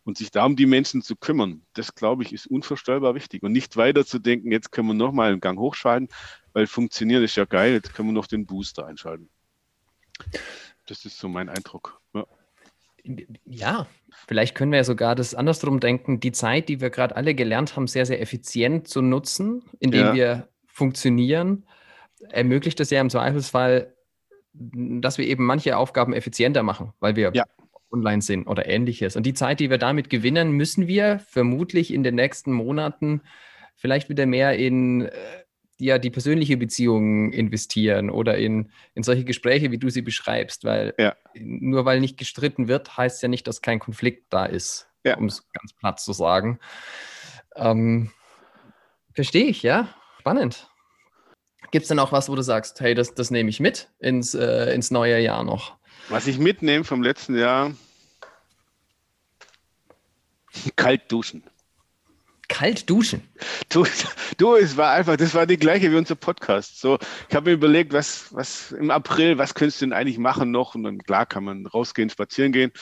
und 0.03 0.17
sich 0.17 0.29
da 0.29 0.45
um 0.45 0.55
die 0.55 0.67
Menschen 0.67 1.01
zu 1.01 1.15
kümmern, 1.15 1.63
das 1.73 1.95
glaube 1.95 2.23
ich 2.23 2.33
ist 2.33 2.47
unvorstellbar 2.47 3.15
wichtig. 3.15 3.41
Und 3.43 3.51
nicht 3.51 3.77
weiter 3.77 4.05
zu 4.05 4.19
denken, 4.19 4.51
jetzt 4.51 4.71
können 4.71 4.87
wir 4.87 4.93
nochmal 4.93 5.31
einen 5.31 5.41
Gang 5.41 5.59
hochschalten, 5.59 6.09
weil 6.53 6.67
funktioniert 6.67 7.23
ist 7.23 7.35
ja 7.35 7.45
geil, 7.45 7.73
jetzt 7.73 7.93
können 7.93 8.09
wir 8.09 8.13
noch 8.13 8.27
den 8.27 8.45
Booster 8.45 8.85
einschalten. 8.85 9.29
Das 10.87 11.05
ist 11.05 11.17
so 11.17 11.27
mein 11.27 11.49
Eindruck. 11.49 11.99
Ja. 12.13 12.25
Ja, 13.45 13.87
vielleicht 14.27 14.53
können 14.53 14.71
wir 14.71 14.77
ja 14.77 14.83
sogar 14.83 15.15
das 15.15 15.33
andersrum 15.33 15.79
denken, 15.79 16.19
die 16.19 16.31
Zeit, 16.31 16.69
die 16.69 16.81
wir 16.81 16.91
gerade 16.91 17.15
alle 17.15 17.33
gelernt 17.33 17.75
haben, 17.75 17.87
sehr, 17.87 18.05
sehr 18.05 18.21
effizient 18.21 18.87
zu 18.87 19.01
nutzen, 19.01 19.63
indem 19.79 20.05
ja. 20.05 20.13
wir 20.13 20.47
funktionieren, 20.67 21.65
ermöglicht 22.29 22.79
es 22.79 22.89
ja 22.89 23.01
im 23.01 23.09
Zweifelsfall, 23.09 23.93
dass 24.53 25.17
wir 25.17 25.25
eben 25.25 25.45
manche 25.45 25.77
Aufgaben 25.77 26.13
effizienter 26.13 26.63
machen, 26.63 26.93
weil 26.99 27.15
wir 27.15 27.31
ja. 27.33 27.45
online 27.91 28.21
sind 28.21 28.47
oder 28.47 28.67
ähnliches. 28.67 29.15
Und 29.15 29.25
die 29.25 29.33
Zeit, 29.33 29.59
die 29.59 29.69
wir 29.69 29.77
damit 29.77 30.09
gewinnen, 30.09 30.51
müssen 30.51 30.87
wir 30.87 31.19
vermutlich 31.19 31.93
in 31.93 32.03
den 32.03 32.15
nächsten 32.15 32.51
Monaten 32.51 33.21
vielleicht 33.75 34.09
wieder 34.09 34.25
mehr 34.25 34.57
in 34.57 35.03
äh, 35.03 35.11
ja, 35.81 35.97
die 35.97 36.11
persönliche 36.11 36.57
Beziehung 36.57 37.33
investieren 37.33 38.11
oder 38.11 38.37
in, 38.37 38.71
in 38.93 39.01
solche 39.01 39.25
Gespräche, 39.25 39.71
wie 39.71 39.79
du 39.79 39.89
sie 39.89 40.03
beschreibst, 40.03 40.63
weil 40.63 40.93
ja. 40.99 41.15
nur 41.33 41.85
weil 41.85 41.99
nicht 41.99 42.17
gestritten 42.17 42.67
wird, 42.67 42.97
heißt 42.97 43.23
ja 43.23 43.27
nicht, 43.27 43.47
dass 43.47 43.63
kein 43.63 43.79
Konflikt 43.79 44.31
da 44.31 44.45
ist, 44.45 44.87
ja. 45.03 45.17
um 45.17 45.25
es 45.25 45.49
ganz 45.51 45.73
platt 45.73 45.99
zu 45.99 46.13
sagen. 46.13 46.59
Ähm, 47.55 48.11
verstehe 49.13 49.45
ich, 49.45 49.63
ja. 49.63 49.89
Spannend. 50.19 50.70
Gibt 51.71 51.83
es 51.83 51.87
denn 51.87 51.99
auch 51.99 52.11
was, 52.11 52.29
wo 52.29 52.35
du 52.35 52.41
sagst, 52.41 52.81
hey, 52.81 52.93
das, 52.93 53.15
das 53.15 53.31
nehme 53.31 53.49
ich 53.49 53.59
mit 53.59 53.87
ins, 53.99 54.33
äh, 54.33 54.73
ins 54.73 54.91
neue 54.91 55.19
Jahr 55.19 55.43
noch? 55.43 55.77
Was 56.09 56.27
ich 56.27 56.37
mitnehme 56.37 56.83
vom 56.83 57.01
letzten 57.01 57.37
Jahr, 57.37 57.71
kalt 60.75 61.09
duschen. 61.09 61.43
Kalt 62.49 62.89
duschen? 62.89 63.23
Du, 63.69 63.85
du, 64.37 64.55
es 64.55 64.75
war 64.75 64.91
einfach, 64.91 65.15
das 65.15 65.33
war 65.33 65.45
die 65.45 65.55
gleiche 65.55 65.89
wie 65.89 65.95
unser 65.95 66.15
Podcast. 66.15 66.81
So, 66.81 66.99
ich 67.29 67.35
habe 67.35 67.49
mir 67.49 67.53
überlegt, 67.53 67.93
was, 67.93 68.33
was 68.33 68.73
im 68.73 68.91
April, 68.91 69.37
was 69.37 69.53
könntest 69.53 69.81
du 69.81 69.85
denn 69.85 69.93
eigentlich 69.93 70.17
machen 70.17 70.51
noch? 70.51 70.75
Und 70.75 70.83
dann 70.83 70.97
klar 70.97 71.25
kann 71.25 71.45
man 71.45 71.65
rausgehen, 71.65 72.09
spazieren 72.09 72.51
gehen. 72.51 72.73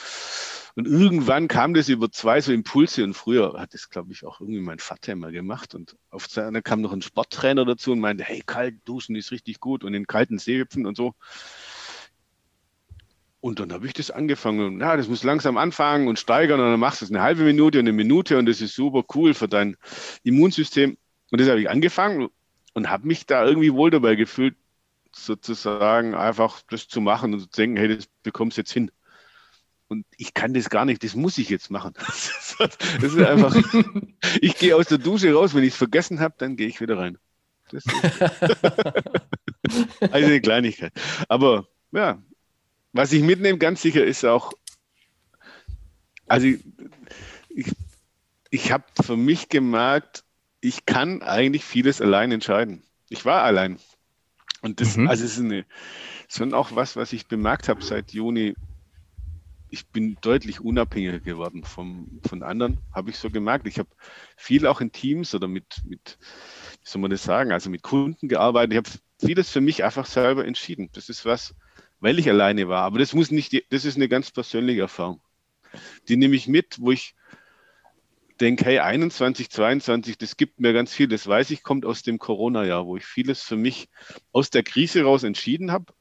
Und 0.76 0.86
irgendwann 0.86 1.48
kam 1.48 1.74
das 1.74 1.88
über 1.88 2.10
zwei 2.10 2.40
so 2.40 2.52
Impulse 2.52 3.04
und 3.04 3.14
früher 3.14 3.54
hat 3.58 3.74
das, 3.74 3.90
glaube 3.90 4.12
ich, 4.12 4.24
auch 4.24 4.40
irgendwie 4.40 4.60
mein 4.60 4.78
Vater 4.78 5.12
immer 5.12 5.32
gemacht. 5.32 5.74
Und 5.74 5.96
auf 6.10 6.26
seiner 6.26 6.62
kam 6.62 6.80
noch 6.80 6.92
ein 6.92 7.02
Sporttrainer 7.02 7.64
dazu 7.64 7.92
und 7.92 8.00
meinte, 8.00 8.24
hey, 8.24 8.42
kalt 8.44 8.76
duschen 8.84 9.16
ist 9.16 9.32
richtig 9.32 9.60
gut 9.60 9.84
und 9.84 9.94
in 9.94 10.06
kalten 10.06 10.38
See 10.38 10.58
hüpfen 10.58 10.86
und 10.86 10.96
so. 10.96 11.14
Und 13.40 13.58
dann 13.58 13.72
habe 13.72 13.86
ich 13.86 13.94
das 13.94 14.10
angefangen. 14.10 14.80
Ja, 14.80 14.96
das 14.96 15.08
muss 15.08 15.22
langsam 15.24 15.56
anfangen 15.56 16.08
und 16.08 16.18
steigern 16.18 16.60
und 16.60 16.70
dann 16.70 16.80
machst 16.80 17.00
du 17.00 17.06
es 17.06 17.10
eine 17.10 17.22
halbe 17.22 17.42
Minute 17.42 17.78
und 17.78 17.86
eine 17.86 17.92
Minute 17.92 18.38
und 18.38 18.46
das 18.46 18.60
ist 18.60 18.74
super 18.74 19.02
cool 19.14 19.32
für 19.34 19.48
dein 19.48 19.76
Immunsystem. 20.24 20.98
Und 21.30 21.40
das 21.40 21.48
habe 21.48 21.60
ich 21.60 21.70
angefangen 21.70 22.28
und 22.74 22.90
habe 22.90 23.06
mich 23.06 23.26
da 23.26 23.44
irgendwie 23.46 23.72
wohl 23.72 23.90
dabei 23.90 24.14
gefühlt, 24.14 24.56
sozusagen 25.12 26.14
einfach 26.14 26.60
das 26.70 26.86
zu 26.88 27.00
machen 27.00 27.32
und 27.34 27.40
zu 27.40 27.48
denken, 27.48 27.76
hey, 27.76 27.96
das 27.96 28.06
bekommst 28.22 28.56
du 28.56 28.60
jetzt 28.60 28.72
hin. 28.72 28.90
Und 29.90 30.06
ich 30.16 30.34
kann 30.34 30.54
das 30.54 30.70
gar 30.70 30.84
nicht, 30.84 31.02
das 31.02 31.16
muss 31.16 31.36
ich 31.36 31.48
jetzt 31.50 31.68
machen. 31.68 31.94
Das 33.00 33.14
ist 33.14 33.18
einfach, 33.18 33.56
ich 34.42 34.56
gehe 34.58 34.76
aus 34.76 34.86
der 34.86 34.98
Dusche 34.98 35.32
raus, 35.32 35.54
wenn 35.54 35.64
ich 35.64 35.72
es 35.72 35.78
vergessen 35.78 36.20
habe, 36.20 36.34
dann 36.36 36.56
gehe 36.56 36.68
ich 36.68 36.80
wieder 36.80 36.98
rein. 36.98 37.16
Das 37.70 37.84
ist 37.86 38.22
also 40.12 40.26
eine 40.26 40.40
Kleinigkeit. 40.42 40.92
Aber 41.26 41.66
ja, 41.90 42.22
was 42.92 43.12
ich 43.12 43.22
mitnehme, 43.22 43.56
ganz 43.58 43.80
sicher, 43.80 44.04
ist 44.04 44.24
auch, 44.26 44.52
also 46.26 46.46
ich, 46.46 46.60
ich, 47.48 47.72
ich 48.50 48.72
habe 48.72 48.84
für 49.02 49.16
mich 49.16 49.48
gemerkt, 49.48 50.22
ich 50.60 50.84
kann 50.84 51.22
eigentlich 51.22 51.64
vieles 51.64 52.02
allein 52.02 52.30
entscheiden. 52.30 52.82
Ich 53.08 53.24
war 53.24 53.42
allein. 53.42 53.78
Und 54.60 54.80
das, 54.80 54.98
mhm. 54.98 55.08
also 55.08 55.24
es 55.24 55.32
ist 55.32 55.40
eine, 55.40 55.64
schon 56.28 56.52
auch 56.52 56.76
was, 56.76 56.94
was 56.94 57.14
ich 57.14 57.26
bemerkt 57.26 57.70
habe 57.70 57.82
seit 57.82 58.12
Juni 58.12 58.54
ich 59.70 59.86
bin 59.86 60.16
deutlich 60.20 60.60
unabhängiger 60.60 61.20
geworden 61.20 61.64
vom, 61.64 62.20
von 62.26 62.42
anderen, 62.42 62.78
habe 62.92 63.10
ich 63.10 63.16
so 63.16 63.30
gemerkt. 63.30 63.66
Ich 63.66 63.78
habe 63.78 63.88
viel 64.36 64.66
auch 64.66 64.80
in 64.80 64.92
Teams 64.92 65.34
oder 65.34 65.48
mit, 65.48 65.82
mit, 65.84 66.18
wie 66.82 66.88
soll 66.88 67.00
man 67.00 67.10
das 67.10 67.22
sagen, 67.22 67.52
also 67.52 67.70
mit 67.70 67.82
Kunden 67.82 68.28
gearbeitet. 68.28 68.72
Ich 68.72 68.78
habe 68.78 68.90
vieles 69.18 69.50
für 69.50 69.60
mich 69.60 69.84
einfach 69.84 70.06
selber 70.06 70.44
entschieden. 70.44 70.90
Das 70.92 71.08
ist 71.08 71.24
was, 71.24 71.54
weil 72.00 72.18
ich 72.18 72.28
alleine 72.28 72.68
war. 72.68 72.82
Aber 72.82 72.98
das 72.98 73.14
muss 73.14 73.30
nicht, 73.30 73.64
das 73.70 73.84
ist 73.84 73.96
eine 73.96 74.08
ganz 74.08 74.30
persönliche 74.30 74.82
Erfahrung. 74.82 75.20
Die 76.08 76.16
nehme 76.16 76.34
ich 76.34 76.48
mit, 76.48 76.80
wo 76.80 76.90
ich 76.90 77.14
denke, 78.40 78.64
hey, 78.64 78.80
21, 78.80 79.50
22, 79.50 80.18
das 80.18 80.36
gibt 80.36 80.58
mir 80.58 80.72
ganz 80.72 80.92
viel. 80.92 81.06
Das 81.06 81.26
weiß 81.26 81.50
ich, 81.50 81.62
kommt 81.62 81.86
aus 81.86 82.02
dem 82.02 82.18
Corona-Jahr, 82.18 82.86
wo 82.86 82.96
ich 82.96 83.04
vieles 83.04 83.42
für 83.42 83.56
mich 83.56 83.88
aus 84.32 84.50
der 84.50 84.64
Krise 84.64 85.02
raus 85.02 85.22
entschieden 85.22 85.70
habe. 85.70 85.92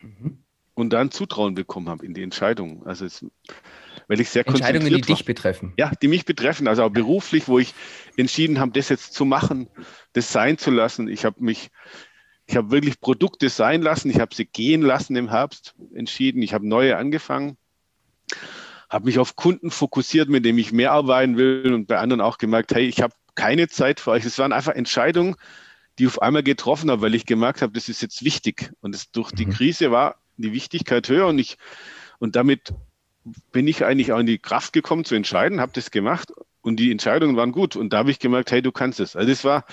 Mhm 0.00 0.43
und 0.74 0.92
dann 0.92 1.10
Zutrauen 1.10 1.54
bekommen 1.54 1.88
habe 1.88 2.04
in 2.04 2.14
die 2.14 2.22
Entscheidungen. 2.22 2.82
Also 2.84 3.06
es, 3.06 3.24
weil 4.08 4.20
ich 4.20 4.28
sehr 4.28 4.46
Entscheidungen, 4.46 4.92
die 4.92 5.00
dich 5.00 5.24
betreffen. 5.24 5.72
Ja, 5.78 5.92
die 6.02 6.08
mich 6.08 6.24
betreffen, 6.24 6.68
also 6.68 6.82
auch 6.82 6.90
beruflich, 6.90 7.48
wo 7.48 7.58
ich 7.58 7.74
entschieden 8.16 8.58
habe, 8.58 8.72
das 8.72 8.88
jetzt 8.88 9.14
zu 9.14 9.24
machen, 9.24 9.68
das 10.12 10.32
sein 10.32 10.58
zu 10.58 10.70
lassen. 10.70 11.08
Ich 11.08 11.24
habe 11.24 11.42
mich, 11.42 11.70
ich 12.46 12.56
habe 12.56 12.70
wirklich 12.70 13.00
Produkte 13.00 13.48
sein 13.48 13.82
lassen, 13.82 14.10
ich 14.10 14.20
habe 14.20 14.34
sie 14.34 14.44
gehen 14.44 14.82
lassen 14.82 15.16
im 15.16 15.30
Herbst, 15.30 15.74
entschieden, 15.94 16.42
ich 16.42 16.52
habe 16.52 16.68
neue 16.68 16.96
angefangen, 16.96 17.56
habe 18.90 19.06
mich 19.06 19.18
auf 19.18 19.36
Kunden 19.36 19.70
fokussiert, 19.70 20.28
mit 20.28 20.44
denen 20.44 20.58
ich 20.58 20.72
mehr 20.72 20.92
arbeiten 20.92 21.36
will 21.36 21.72
und 21.72 21.86
bei 21.86 21.98
anderen 21.98 22.20
auch 22.20 22.38
gemerkt, 22.38 22.74
hey, 22.74 22.86
ich 22.86 23.00
habe 23.00 23.14
keine 23.34 23.68
Zeit 23.68 24.00
für 24.00 24.12
euch. 24.12 24.24
Es 24.24 24.38
waren 24.38 24.52
einfach 24.52 24.74
Entscheidungen, 24.74 25.36
die 25.98 26.04
ich 26.04 26.08
auf 26.08 26.22
einmal 26.22 26.42
getroffen 26.42 26.90
habe, 26.90 27.02
weil 27.02 27.14
ich 27.14 27.26
gemerkt 27.26 27.62
habe, 27.62 27.72
das 27.72 27.88
ist 27.88 28.02
jetzt 28.02 28.24
wichtig. 28.24 28.72
Und 28.80 28.94
es 28.94 29.10
durch 29.10 29.32
die 29.32 29.46
mhm. 29.46 29.50
Krise 29.50 29.90
war 29.90 30.16
die 30.36 30.52
Wichtigkeit 30.52 31.08
höher 31.08 31.26
und 31.26 31.38
ich 31.38 31.58
und 32.18 32.36
damit 32.36 32.72
bin 33.52 33.66
ich 33.66 33.84
eigentlich 33.84 34.12
auch 34.12 34.18
in 34.18 34.26
die 34.26 34.38
Kraft 34.38 34.72
gekommen 34.72 35.04
zu 35.04 35.14
entscheiden, 35.14 35.60
habe 35.60 35.72
das 35.74 35.90
gemacht 35.90 36.32
und 36.60 36.76
die 36.76 36.90
Entscheidungen 36.90 37.36
waren 37.36 37.52
gut. 37.52 37.76
Und 37.76 37.92
da 37.92 37.98
habe 37.98 38.10
ich 38.10 38.18
gemerkt, 38.18 38.50
hey, 38.50 38.62
du 38.62 38.72
kannst 38.72 39.00
es. 39.00 39.16
Also 39.16 39.28
das 39.28 39.44
war, 39.44 39.64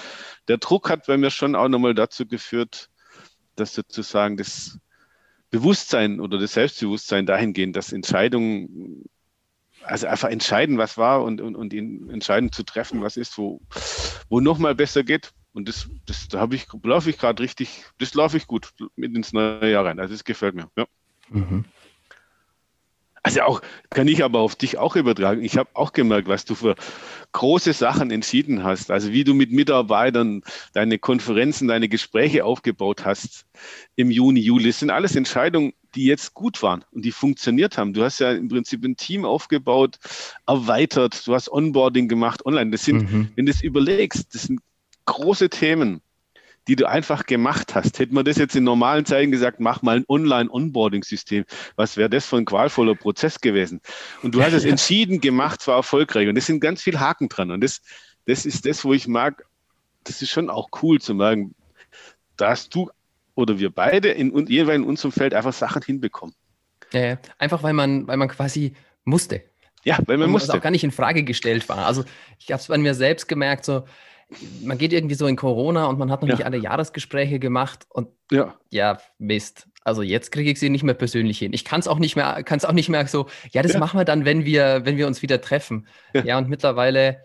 der 0.48 0.58
Druck 0.58 0.90
hat 0.90 1.08
bei 1.08 1.18
mir 1.18 1.32
schon 1.32 1.56
auch 1.56 1.68
nochmal 1.68 1.94
dazu 1.94 2.26
geführt, 2.26 2.90
dass 3.56 3.74
sozusagen 3.74 4.38
das 4.38 4.80
Bewusstsein 5.50 6.20
oder 6.20 6.38
das 6.38 6.54
Selbstbewusstsein 6.54 7.26
dahingehend, 7.26 7.76
dass 7.76 7.92
Entscheidungen, 7.92 9.06
also 9.84 10.08
einfach 10.08 10.30
entscheiden, 10.30 10.78
was 10.78 10.98
war 10.98 11.24
und, 11.24 11.42
und, 11.42 11.56
und 11.56 11.74
entscheiden 11.74 12.52
zu 12.52 12.64
treffen, 12.64 13.02
was 13.02 13.18
ist, 13.18 13.38
wo, 13.38 13.62
wo 14.30 14.40
nochmal 14.40 14.76
besser 14.76 15.04
geht. 15.04 15.34
Und 15.54 15.68
das, 15.68 15.90
das 16.06 16.28
da 16.30 16.40
habe 16.40 16.56
ich, 16.56 16.68
laufe 16.84 17.10
ich 17.10 17.18
gerade 17.18 17.44
richtig, 17.44 17.84
das 17.98 18.14
laufe 18.14 18.38
ich 18.38 18.48
gut 18.48 18.74
mit 18.96 19.16
ins 19.16 19.34
neue 19.34 19.70
Jahr 19.70 19.86
rein. 19.86 20.00
Also 20.00 20.14
das 20.14 20.24
gefällt 20.24 20.56
mir. 20.56 20.70
Ja. 20.78 20.86
Mhm. 21.30 21.66
Also 23.24 23.42
auch, 23.42 23.62
kann 23.92 24.08
ich 24.08 24.24
aber 24.24 24.40
auf 24.40 24.56
dich 24.56 24.80
auch 24.80 24.96
übertragen. 24.96 25.44
Ich 25.44 25.56
habe 25.56 25.70
auch 25.74 25.94
gemerkt, 25.94 26.28
was 26.28 26.44
du 26.44 26.56
für 26.56 26.76
große 27.34 27.74
Sachen 27.74 28.10
entschieden 28.10 28.64
hast. 28.64 28.90
Also 28.90 29.12
wie 29.12 29.24
du 29.24 29.36
mit 29.36 29.52
Mitarbeitern 29.52 30.42
deine 30.74 30.98
Konferenzen, 30.98 31.68
deine 31.68 31.88
Gespräche 31.88 32.44
aufgebaut 32.46 33.06
hast 33.06 33.46
im 33.96 34.10
Juni, 34.10 34.40
Juli. 34.40 34.70
Das 34.70 34.80
sind 34.80 34.90
alles 34.90 35.16
Entscheidungen, 35.16 35.74
die 35.94 36.06
jetzt 36.06 36.34
gut 36.34 36.64
waren 36.64 36.84
und 36.92 37.06
die 37.06 37.12
funktioniert 37.12 37.78
haben. 37.78 37.94
Du 37.94 38.04
hast 38.04 38.20
ja 38.20 38.32
im 38.32 38.48
Prinzip 38.48 38.84
ein 38.84 38.98
Team 38.98 39.24
aufgebaut, 39.24 40.00
erweitert, 40.48 41.28
du 41.28 41.36
hast 41.36 41.52
Onboarding 41.52 42.08
gemacht 42.08 42.44
online. 42.46 42.72
Das 42.72 42.86
sind, 42.86 43.12
mhm. 43.12 43.30
wenn 43.36 43.46
du 43.46 43.52
es 43.52 43.62
überlegst, 43.62 44.34
das 44.34 44.44
sind 44.44 44.62
große 45.06 45.50
Themen 45.50 46.02
die 46.68 46.76
du 46.76 46.88
einfach 46.88 47.26
gemacht 47.26 47.74
hast. 47.76 48.00
Hätte 48.00 48.14
man 48.14 48.26
das 48.26 48.38
jetzt 48.38 48.56
in 48.56 48.64
normalen 48.64 49.06
Zeiten 49.06 49.32
gesagt, 49.32 49.60
mach 49.60 49.82
mal 49.82 49.98
ein 49.98 50.06
Online-Onboarding-System, 50.08 51.46
was 51.76 51.98
wäre 51.98 52.10
das 52.10 52.26
für 52.26 52.38
ein 52.38 52.46
qualvoller 52.46 52.96
Prozess 52.96 53.42
gewesen? 53.42 53.82
Und 54.22 54.36
du 54.36 54.44
hast 54.44 54.54
es 54.54 54.66
entschieden 54.66 55.22
gemacht, 55.22 55.62
zwar 55.62 55.78
erfolgreich. 55.78 56.28
Und 56.28 56.38
es 56.38 56.46
sind 56.46 56.60
ganz 56.60 56.82
viele 56.82 57.00
Haken 57.00 57.30
dran. 57.30 57.52
Und 57.52 57.62
das, 57.62 57.82
das 58.26 58.46
ist 58.46 58.66
das, 58.66 58.86
wo 58.86 58.94
ich 58.94 59.08
mag, 59.08 59.44
das 60.04 60.22
ist 60.22 60.30
schon 60.30 60.50
auch 60.50 60.70
cool 60.82 61.02
zu 61.02 61.16
merken, 61.16 61.56
dass 62.38 62.70
du 62.70 62.90
oder 63.34 63.60
wir 63.60 63.70
beide 63.70 64.10
in, 64.10 64.46
jeweils 64.48 64.78
in 64.78 64.84
unserem 64.84 65.12
Feld 65.12 65.34
einfach 65.34 65.54
Sachen 65.54 65.82
hinbekommen. 65.82 66.36
Ja, 66.92 67.18
einfach 67.40 67.64
weil 67.64 67.74
man, 67.74 68.08
weil 68.08 68.18
man 68.18 68.28
quasi 68.28 68.74
musste. 69.04 69.44
Ja, 69.84 69.98
weil 70.06 70.18
man 70.18 70.26
und 70.26 70.34
musste. 70.34 70.54
auch 70.54 70.62
gar 70.62 70.70
nicht 70.70 70.84
in 70.84 70.92
Frage 70.92 71.24
gestellt 71.24 71.68
war. 71.70 71.86
Also 71.88 72.04
ich 72.38 72.52
habe 72.52 72.62
es 72.62 72.68
bei 72.68 72.78
mir 72.78 72.94
selbst 72.94 73.28
gemerkt, 73.28 73.66
so 73.66 73.86
man 74.64 74.78
geht 74.78 74.94
irgendwie 74.94 75.16
so 75.16 75.28
in 75.28 75.36
Corona 75.36 75.86
und 75.86 76.00
man 76.00 76.12
hat 76.12 76.22
noch 76.22 76.30
ja. 76.30 76.36
nicht 76.36 76.46
alle 76.46 76.58
Jahresgespräche 76.58 77.40
gemacht 77.40 77.86
und 77.90 78.10
ja, 78.32 78.56
ja 78.70 79.00
Mist. 79.18 79.68
Also 79.84 80.02
jetzt 80.04 80.32
kriege 80.32 80.52
ich 80.52 80.60
sie 80.60 80.70
nicht 80.70 80.84
mehr 80.84 80.94
persönlich 80.94 81.40
hin. 81.40 81.54
Ich 81.54 81.66
kann 81.66 81.80
es 81.80 81.88
auch 81.88 82.00
nicht 82.00 82.16
mehr, 82.16 82.44
kann 82.44 82.58
es 82.58 82.66
auch 82.66 82.72
nicht 82.72 82.90
mehr 82.90 83.08
so, 83.08 83.28
ja, 83.52 83.62
das 83.62 83.74
ja. 83.74 83.80
machen 83.80 84.00
wir 84.00 84.06
dann, 84.06 84.26
wenn 84.26 84.46
wir, 84.46 84.82
wenn 84.86 84.98
wir 84.98 85.08
uns 85.08 85.22
wieder 85.22 85.42
treffen. 85.42 85.88
Ja, 86.14 86.24
ja 86.24 86.38
und 86.38 86.50
mittlerweile 86.50 87.22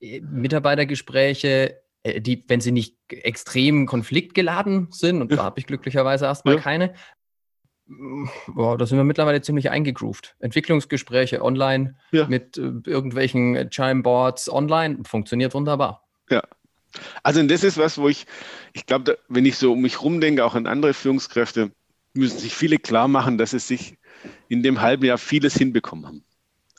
äh, 0.00 0.20
Mitarbeitergespräche, 0.20 1.80
äh, 2.02 2.20
die, 2.20 2.44
wenn 2.48 2.60
sie 2.60 2.72
nicht 2.72 2.96
extrem 3.10 3.86
konfliktgeladen 3.86 4.88
sind, 4.90 5.20
und 5.20 5.32
da 5.32 5.42
habe 5.42 5.58
ich 5.58 5.66
glücklicherweise 5.66 6.26
erstmal 6.26 6.58
keine, 6.58 6.94
boah, 8.46 8.78
da 8.78 8.86
sind 8.86 8.96
wir 8.96 9.04
mittlerweile 9.04 9.40
ziemlich 9.40 9.70
eingegroovt. 9.70 10.36
Entwicklungsgespräche 10.38 11.42
online 11.42 11.96
mit 12.28 12.56
äh, 12.56 12.72
irgendwelchen 12.86 13.70
Chime-Boards 13.70 14.50
online 14.50 14.98
funktioniert 15.04 15.54
wunderbar. 15.54 16.07
Ja. 16.30 16.42
Also 17.22 17.42
das 17.42 17.64
ist 17.64 17.78
was, 17.78 17.98
wo 17.98 18.08
ich, 18.08 18.26
ich 18.72 18.86
glaube, 18.86 19.18
wenn 19.28 19.46
ich 19.46 19.56
so 19.56 19.72
um 19.72 19.80
mich 19.80 20.02
rumdenke, 20.02 20.44
auch 20.44 20.54
an 20.54 20.66
andere 20.66 20.94
Führungskräfte, 20.94 21.70
müssen 22.14 22.38
sich 22.38 22.54
viele 22.54 22.78
klar 22.78 23.08
machen, 23.08 23.38
dass 23.38 23.52
es 23.52 23.68
sich 23.68 23.96
in 24.48 24.62
dem 24.62 24.80
halben 24.80 25.04
Jahr 25.04 25.18
vieles 25.18 25.54
hinbekommen 25.54 26.06
haben. 26.06 26.24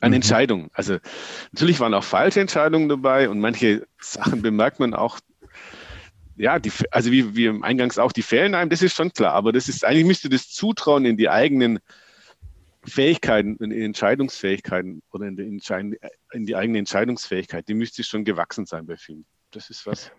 An 0.01 0.12
mhm. 0.12 0.15
Entscheidungen. 0.15 0.69
Also 0.73 0.97
natürlich 1.51 1.79
waren 1.79 1.93
auch 1.93 2.03
falsche 2.03 2.39
Entscheidungen 2.39 2.89
dabei 2.89 3.29
und 3.29 3.39
manche 3.39 3.85
Sachen 3.99 4.41
bemerkt 4.41 4.79
man 4.79 4.93
auch, 4.93 5.19
ja, 6.38 6.57
die, 6.57 6.71
also 6.91 7.12
wie, 7.12 7.35
wie 7.35 7.47
im 7.47 7.63
Eingangs 7.63 7.99
auch, 7.99 8.13
die 8.13 8.21
fehlen 8.21 8.55
einem, 8.55 8.69
das 8.69 8.81
ist 8.81 8.95
schon 8.95 9.12
klar, 9.12 9.33
aber 9.33 9.51
das 9.51 9.67
ist, 9.67 9.83
eigentlich 9.83 10.05
müsste 10.05 10.29
das 10.29 10.49
Zutrauen 10.49 11.03
in 11.03 11.17
die 11.17 11.27
eigenen 11.27 11.79
Fähigkeiten, 12.85 13.57
in 13.57 13.71
die 13.71 13.83
Entscheidungsfähigkeiten 13.83 15.01
oder 15.12 15.27
in 15.27 15.35
die, 15.35 15.43
in 16.31 16.45
die 16.45 16.55
eigene 16.55 16.79
Entscheidungsfähigkeit, 16.79 17.67
die 17.67 17.73
müsste 17.73 18.05
schon 18.05 18.23
gewachsen 18.23 18.65
sein 18.65 18.85
bei 18.85 18.95
vielen 18.95 19.25
das 19.51 19.69
ist 19.69 19.85
was. 19.85 20.12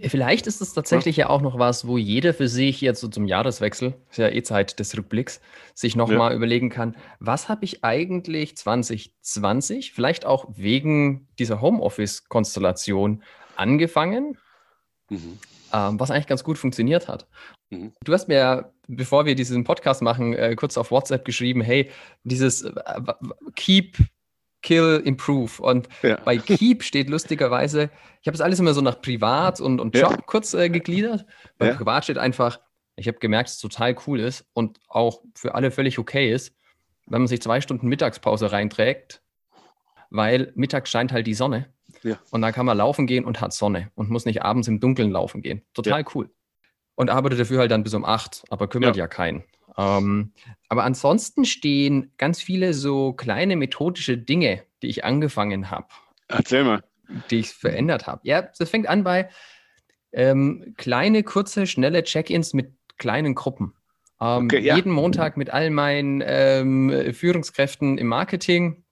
Vielleicht 0.00 0.46
ist 0.46 0.60
es 0.60 0.74
tatsächlich 0.74 1.16
ja. 1.16 1.26
ja. 1.26 1.30
auch 1.30 1.40
noch 1.40 1.58
was, 1.58 1.86
wo 1.86 1.98
jeder 1.98 2.34
für 2.34 2.48
sich 2.48 2.80
jetzt 2.80 3.00
so 3.00 3.08
zum 3.08 3.26
Jahreswechsel, 3.26 3.94
ist 4.10 4.18
ja 4.18 4.28
eh 4.28 4.42
Zeit 4.42 4.78
des 4.78 4.96
Rückblicks, 4.96 5.40
sich 5.74 5.96
nochmal 5.96 6.30
ja. 6.30 6.36
überlegen 6.36 6.68
kann, 6.68 6.96
was 7.20 7.48
habe 7.48 7.64
ich 7.64 7.82
eigentlich 7.82 8.56
2020, 8.56 9.92
vielleicht 9.92 10.26
auch 10.26 10.46
wegen 10.54 11.28
dieser 11.38 11.60
Homeoffice-Konstellation 11.60 13.22
angefangen, 13.56 14.38
mhm. 15.08 15.38
ähm, 15.72 15.98
was 15.98 16.10
eigentlich 16.10 16.26
ganz 16.26 16.44
gut 16.44 16.58
funktioniert 16.58 17.08
hat. 17.08 17.26
Mhm. 17.70 17.92
Du 18.04 18.12
hast 18.12 18.28
mir, 18.28 18.72
bevor 18.88 19.24
wir 19.24 19.34
diesen 19.34 19.64
Podcast 19.64 20.02
machen, 20.02 20.34
äh, 20.34 20.54
kurz 20.54 20.76
auf 20.76 20.90
WhatsApp 20.90 21.24
geschrieben, 21.24 21.62
hey, 21.62 21.90
dieses 22.24 22.62
äh, 22.62 22.72
Keep 23.56 23.96
Kill, 24.62 25.02
Improve. 25.04 25.60
Und 25.60 25.88
ja. 26.02 26.18
bei 26.24 26.38
Keep 26.38 26.82
steht 26.82 27.10
lustigerweise, 27.10 27.90
ich 28.20 28.28
habe 28.28 28.34
es 28.34 28.40
alles 28.40 28.58
immer 28.58 28.74
so 28.74 28.80
nach 28.80 29.00
Privat 29.00 29.60
und, 29.60 29.80
und 29.80 29.96
Job 29.96 30.12
ja. 30.12 30.16
kurz 30.24 30.54
äh, 30.54 30.70
gegliedert. 30.70 31.26
Bei 31.58 31.68
ja. 31.68 31.74
Privat 31.74 32.04
steht 32.04 32.18
einfach, 32.18 32.60
ich 32.96 33.08
habe 33.08 33.18
gemerkt, 33.18 33.48
dass 33.48 33.56
es 33.56 33.60
total 33.60 33.96
cool 34.06 34.20
ist 34.20 34.46
und 34.52 34.78
auch 34.88 35.22
für 35.34 35.54
alle 35.54 35.70
völlig 35.70 35.98
okay 35.98 36.32
ist, 36.32 36.54
wenn 37.06 37.22
man 37.22 37.28
sich 37.28 37.42
zwei 37.42 37.60
Stunden 37.60 37.88
Mittagspause 37.88 38.52
reinträgt, 38.52 39.22
weil 40.10 40.52
mittags 40.54 40.90
scheint 40.90 41.12
halt 41.12 41.26
die 41.26 41.34
Sonne. 41.34 41.72
Und 42.30 42.42
dann 42.42 42.52
kann 42.52 42.66
man 42.66 42.78
laufen 42.78 43.06
gehen 43.06 43.24
und 43.24 43.40
hat 43.40 43.52
Sonne 43.52 43.90
und 43.94 44.10
muss 44.10 44.24
nicht 44.24 44.42
abends 44.42 44.68
im 44.68 44.80
Dunkeln 44.80 45.10
laufen 45.10 45.42
gehen. 45.42 45.62
Total 45.74 46.04
cool. 46.14 46.30
Und 46.94 47.10
arbeitet 47.10 47.40
dafür 47.40 47.60
halt 47.60 47.70
dann 47.70 47.82
bis 47.82 47.94
um 47.94 48.04
acht, 48.04 48.44
aber 48.50 48.68
kümmert 48.68 48.96
ja, 48.96 49.06
keinen. 49.08 49.44
Ähm, 49.76 50.32
aber 50.68 50.84
ansonsten 50.84 51.44
stehen 51.44 52.12
ganz 52.18 52.42
viele 52.42 52.74
so 52.74 53.12
kleine 53.12 53.56
methodische 53.56 54.18
Dinge, 54.18 54.62
die 54.82 54.88
ich 54.88 55.04
angefangen 55.04 55.70
habe. 55.70 55.86
Erzähl 56.28 56.64
mal. 56.64 56.82
Die 57.30 57.40
ich 57.40 57.50
verändert 57.50 58.06
habe. 58.06 58.20
Ja, 58.24 58.42
das 58.42 58.70
fängt 58.70 58.86
an 58.86 59.04
bei 59.04 59.28
ähm, 60.12 60.74
kleine, 60.76 61.22
kurze, 61.22 61.66
schnelle 61.66 62.04
Check-ins 62.04 62.54
mit 62.54 62.72
kleinen 62.98 63.34
Gruppen. 63.34 63.74
Ähm, 64.20 64.44
okay, 64.44 64.60
ja. 64.60 64.76
Jeden 64.76 64.92
Montag 64.92 65.36
mit 65.36 65.50
all 65.50 65.70
meinen 65.70 66.22
ähm, 66.24 67.12
Führungskräften 67.12 67.98
im 67.98 68.06
Marketing. 68.06 68.84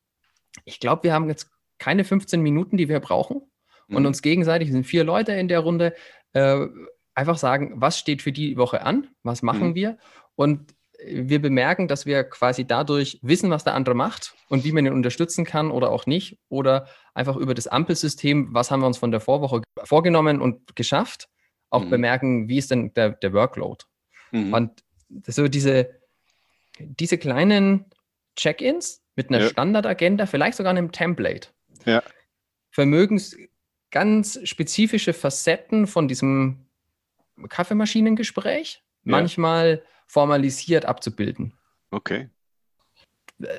Ich 0.64 0.80
glaube, 0.80 1.04
wir 1.04 1.12
haben 1.12 1.28
jetzt 1.28 1.50
keine 1.78 2.04
15 2.04 2.40
Minuten, 2.40 2.76
die 2.76 2.88
wir 2.88 3.00
brauchen. 3.00 3.42
Mhm. 3.88 3.96
Und 3.96 4.06
uns 4.06 4.22
gegenseitig, 4.22 4.70
sind 4.70 4.84
vier 4.84 5.04
Leute 5.04 5.32
in 5.32 5.48
der 5.48 5.60
Runde, 5.60 5.94
äh, 6.32 6.66
einfach 7.14 7.38
sagen, 7.38 7.74
was 7.76 7.98
steht 7.98 8.22
für 8.22 8.32
die 8.32 8.56
Woche 8.56 8.82
an, 8.82 9.08
was 9.22 9.42
machen 9.42 9.70
mhm. 9.70 9.74
wir 9.74 9.98
und 10.40 10.74
wir 11.04 11.38
bemerken, 11.42 11.86
dass 11.86 12.06
wir 12.06 12.24
quasi 12.24 12.66
dadurch 12.66 13.18
wissen, 13.20 13.50
was 13.50 13.62
der 13.62 13.74
andere 13.74 13.94
macht 13.94 14.34
und 14.48 14.64
wie 14.64 14.72
man 14.72 14.86
ihn 14.86 14.94
unterstützen 14.94 15.44
kann 15.44 15.70
oder 15.70 15.90
auch 15.90 16.06
nicht. 16.06 16.38
Oder 16.48 16.88
einfach 17.12 17.36
über 17.36 17.52
das 17.52 17.66
Ampelsystem, 17.66 18.54
was 18.54 18.70
haben 18.70 18.80
wir 18.80 18.86
uns 18.86 18.96
von 18.96 19.10
der 19.10 19.20
Vorwoche 19.20 19.60
vorgenommen 19.84 20.40
und 20.40 20.74
geschafft, 20.76 21.28
auch 21.68 21.84
mhm. 21.84 21.90
bemerken, 21.90 22.48
wie 22.48 22.56
ist 22.56 22.70
denn 22.70 22.94
der, 22.94 23.10
der 23.10 23.34
Workload. 23.34 23.84
Mhm. 24.30 24.54
Und 24.54 24.84
so 25.26 25.46
diese, 25.46 26.00
diese 26.78 27.18
kleinen 27.18 27.84
Check-ins 28.36 29.02
mit 29.16 29.28
einer 29.28 29.40
ja. 29.42 29.48
Standardagenda, 29.50 30.24
vielleicht 30.24 30.56
sogar 30.56 30.70
einem 30.70 30.90
Template, 30.90 31.48
ja. 31.84 32.02
vermögen 32.70 33.22
ganz 33.90 34.40
spezifische 34.44 35.12
Facetten 35.12 35.86
von 35.86 36.08
diesem 36.08 36.64
Kaffeemaschinengespräch, 37.46 38.82
ja. 39.04 39.10
manchmal 39.10 39.82
formalisiert 40.10 40.86
abzubilden. 40.86 41.52
Okay. 41.92 42.28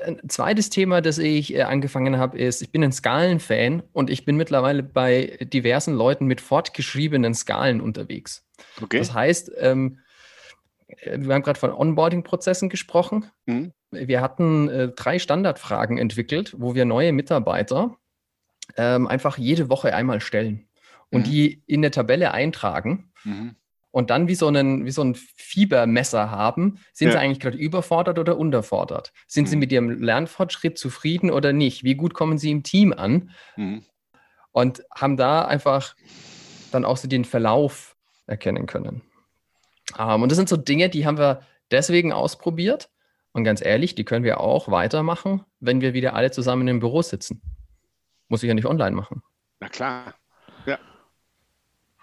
Ein 0.06 0.20
zweites 0.28 0.68
Thema, 0.68 1.00
das 1.00 1.16
ich 1.16 1.54
äh, 1.54 1.62
angefangen 1.62 2.18
habe, 2.18 2.38
ist, 2.38 2.60
ich 2.60 2.70
bin 2.70 2.84
ein 2.84 2.92
Skalenfan 2.92 3.82
und 3.92 4.10
ich 4.10 4.26
bin 4.26 4.36
mittlerweile 4.36 4.82
bei 4.82 5.38
diversen 5.40 5.94
Leuten 5.94 6.26
mit 6.26 6.42
fortgeschriebenen 6.42 7.34
Skalen 7.34 7.80
unterwegs. 7.80 8.46
Okay. 8.82 8.98
Das 8.98 9.14
heißt, 9.14 9.50
ähm, 9.56 9.98
äh, 10.88 11.18
wir 11.20 11.34
haben 11.34 11.42
gerade 11.42 11.58
von 11.58 11.72
Onboarding-Prozessen 11.72 12.68
gesprochen. 12.68 13.30
Mhm. 13.46 13.72
Wir 13.90 14.20
hatten 14.20 14.68
äh, 14.68 14.88
drei 14.88 15.18
Standardfragen 15.18 15.96
entwickelt, 15.96 16.54
wo 16.58 16.74
wir 16.74 16.84
neue 16.84 17.12
Mitarbeiter 17.12 17.96
ähm, 18.76 19.08
einfach 19.08 19.38
jede 19.38 19.70
Woche 19.70 19.94
einmal 19.94 20.20
stellen 20.20 20.68
und 21.10 21.26
mhm. 21.26 21.30
die 21.30 21.62
in 21.66 21.80
eine 21.80 21.90
Tabelle 21.90 22.32
eintragen. 22.32 23.10
Mhm 23.24 23.56
und 23.92 24.10
dann 24.10 24.26
wie 24.26 24.34
so, 24.34 24.48
einen, 24.48 24.84
wie 24.84 24.90
so 24.90 25.04
ein 25.04 25.14
Fiebermesser 25.14 26.30
haben, 26.30 26.80
sind 26.92 27.08
ja. 27.08 27.12
sie 27.12 27.18
eigentlich 27.18 27.40
gerade 27.40 27.58
überfordert 27.58 28.18
oder 28.18 28.36
unterfordert? 28.36 29.12
Sind 29.28 29.44
mhm. 29.44 29.48
sie 29.48 29.56
mit 29.56 29.70
ihrem 29.70 30.02
Lernfortschritt 30.02 30.78
zufrieden 30.78 31.30
oder 31.30 31.52
nicht? 31.52 31.84
Wie 31.84 31.94
gut 31.94 32.14
kommen 32.14 32.38
sie 32.38 32.50
im 32.50 32.62
Team 32.62 32.92
an? 32.92 33.30
Mhm. 33.56 33.84
Und 34.50 34.82
haben 34.94 35.16
da 35.16 35.44
einfach 35.44 35.94
dann 36.72 36.84
auch 36.84 36.96
so 36.96 37.06
den 37.06 37.24
Verlauf 37.24 37.96
erkennen 38.26 38.66
können. 38.66 39.02
Um, 39.98 40.08
ähm, 40.08 40.22
und 40.22 40.32
das 40.32 40.36
sind 40.36 40.48
so 40.48 40.56
Dinge, 40.56 40.88
die 40.88 41.06
haben 41.06 41.18
wir 41.18 41.42
deswegen 41.70 42.12
ausprobiert. 42.12 42.88
Und 43.32 43.44
ganz 43.44 43.64
ehrlich, 43.64 43.94
die 43.94 44.04
können 44.04 44.24
wir 44.24 44.40
auch 44.40 44.68
weitermachen, 44.68 45.44
wenn 45.60 45.80
wir 45.80 45.94
wieder 45.94 46.14
alle 46.14 46.30
zusammen 46.30 46.68
im 46.68 46.80
Büro 46.80 47.02
sitzen. 47.02 47.42
muss 48.28 48.42
ich 48.42 48.48
ja 48.48 48.54
nicht 48.54 48.66
online 48.66 48.96
machen. 48.96 49.22
Na 49.60 49.68
klar. 49.68 50.14
Ja. 50.66 50.78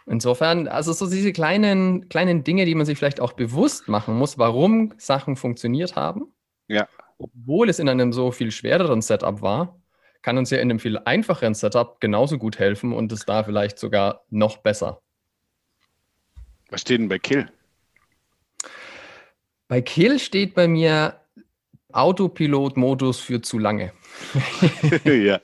Insofern, 0.10 0.68
also 0.68 0.92
so 0.92 1.08
diese 1.08 1.32
kleinen, 1.32 2.10
kleinen 2.10 2.44
Dinge, 2.44 2.66
die 2.66 2.74
man 2.74 2.86
sich 2.88 2.98
vielleicht 2.98 3.20
auch 3.20 3.34
bewusst 3.34 3.88
machen 3.88 4.16
muss, 4.16 4.40
warum 4.40 4.94
Sachen 4.98 5.36
funktioniert 5.36 5.96
haben. 5.96 6.34
Ja. 6.68 6.88
Obwohl 7.20 7.70
es 7.70 7.78
in 7.78 7.88
einem 7.88 8.12
so 8.12 8.32
viel 8.32 8.50
schwereren 8.50 9.04
Setup 9.04 9.44
war, 9.44 9.80
kann 10.24 10.40
uns 10.40 10.50
ja 10.50 10.58
in 10.58 10.72
einem 10.72 10.80
viel 10.80 10.98
einfacheren 10.98 11.54
Setup 11.54 12.02
genauso 12.02 12.40
gut 12.40 12.58
helfen 12.58 12.92
und 12.92 13.12
es 13.12 13.26
da 13.26 13.44
vielleicht 13.44 13.78
sogar 13.78 14.24
noch 14.32 14.58
besser. 14.58 15.02
Was 16.72 16.82
steht 16.82 17.02
denn 17.02 17.10
bei 17.10 17.20
Kill? 17.20 17.48
Bei 19.68 19.82
Kill 19.82 20.18
steht 20.18 20.56
bei 20.56 20.68
mir 20.68 21.20
Autopilot-Modus 21.92 23.20
für 23.20 23.42
zu 23.42 23.60
lange. 23.60 23.94
ja. 25.06 25.40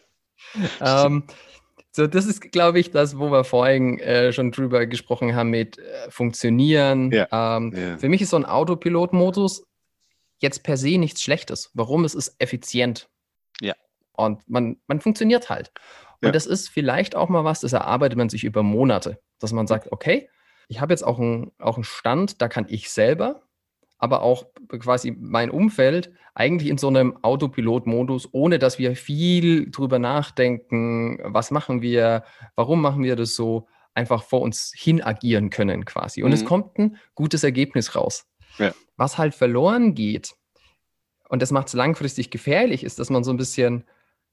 ähm, 0.82 1.23
so, 1.95 2.08
das 2.08 2.25
ist, 2.25 2.51
glaube 2.51 2.79
ich, 2.79 2.91
das, 2.91 3.17
wo 3.17 3.31
wir 3.31 3.45
vorhin 3.45 3.99
äh, 3.99 4.34
schon 4.34 4.51
drüber 4.51 4.86
gesprochen 4.86 5.34
haben 5.34 5.49
mit 5.49 5.77
äh, 5.77 6.12
Funktionieren. 6.12 7.10
Ja. 7.12 7.27
Ähm, 7.31 7.73
Ja. 7.73 7.97
Für 7.97 8.10
mich 8.10 8.21
ist 8.21 8.31
so 8.31 8.36
ein 8.38 8.43
Autopilot-Modus 8.45 9.65
jetzt 10.39 10.63
per 10.63 10.75
se 10.75 10.97
nichts 10.97 11.21
Schlechtes. 11.21 11.71
Warum? 11.73 12.03
Es 12.03 12.13
ist 12.13 12.36
effizient. 12.39 13.08
Ja. 13.62 13.75
Und 14.12 14.41
man, 14.49 14.75
man 14.88 14.99
funktioniert 14.99 15.49
halt. 15.49 15.71
Und 16.21 16.27
Ja. 16.27 16.31
das 16.31 16.45
ist 16.45 16.67
vielleicht 16.67 17.15
auch 17.15 17.29
mal 17.29 17.45
was, 17.45 17.62
das 17.62 17.71
erarbeitet 17.71 18.17
man 18.17 18.27
sich 18.27 18.43
über 18.43 18.62
Monate, 18.62 19.21
dass 19.39 19.53
man 19.53 19.65
sagt, 19.65 19.93
okay, 19.93 20.29
ich 20.67 20.81
habe 20.81 20.91
jetzt 20.91 21.03
auch 21.03 21.17
einen 21.17 21.53
auch 21.60 21.75
einen 21.77 21.86
Stand, 21.86 22.41
da 22.41 22.49
kann 22.49 22.65
ich 22.67 22.89
selber, 22.91 23.41
aber 24.06 24.22
auch 24.22 24.46
quasi 24.80 25.12
mein 25.20 25.50
Umfeld 25.50 26.12
eigentlich 26.36 26.70
in 26.70 26.78
so 26.78 26.88
einem 26.88 27.18
Autopilot-Modus, 27.24 28.30
ohne 28.32 28.60
dass 28.60 28.78
wir 28.78 28.96
viel 28.96 29.72
drüber 29.72 30.00
nachdenken, 30.00 31.20
was 31.24 31.50
machen 31.50 31.82
wir, 31.82 32.24
warum 32.56 32.82
machen 32.82 33.04
wir 33.04 33.15
das 33.15 33.36
so, 33.36 33.68
einfach 33.96 34.24
vor 34.24 34.41
uns 34.41 34.74
hin 34.76 35.02
agieren 35.02 35.50
können 35.50 35.86
quasi. 35.86 36.22
Und 36.24 36.34
es 36.34 36.44
Mhm. 36.44 36.48
kommt 36.48 36.78
ein 36.78 36.98
gutes 37.15 37.44
Ergebnis 37.44 37.96
raus. 37.96 38.26
Ja. 38.60 38.74
Was 38.98 39.18
halt 39.18 39.34
verloren 39.34 39.96
geht, 39.96 40.34
und 41.30 41.41
das 41.41 41.52
macht 41.52 41.68
es 41.68 41.74
langfristig 41.74 42.30
gefährlich, 42.30 42.84
ist, 42.84 43.00
dass 43.00 43.10
man 43.10 43.24
so 43.24 43.32
ein 43.32 43.38
bisschen 43.38 43.86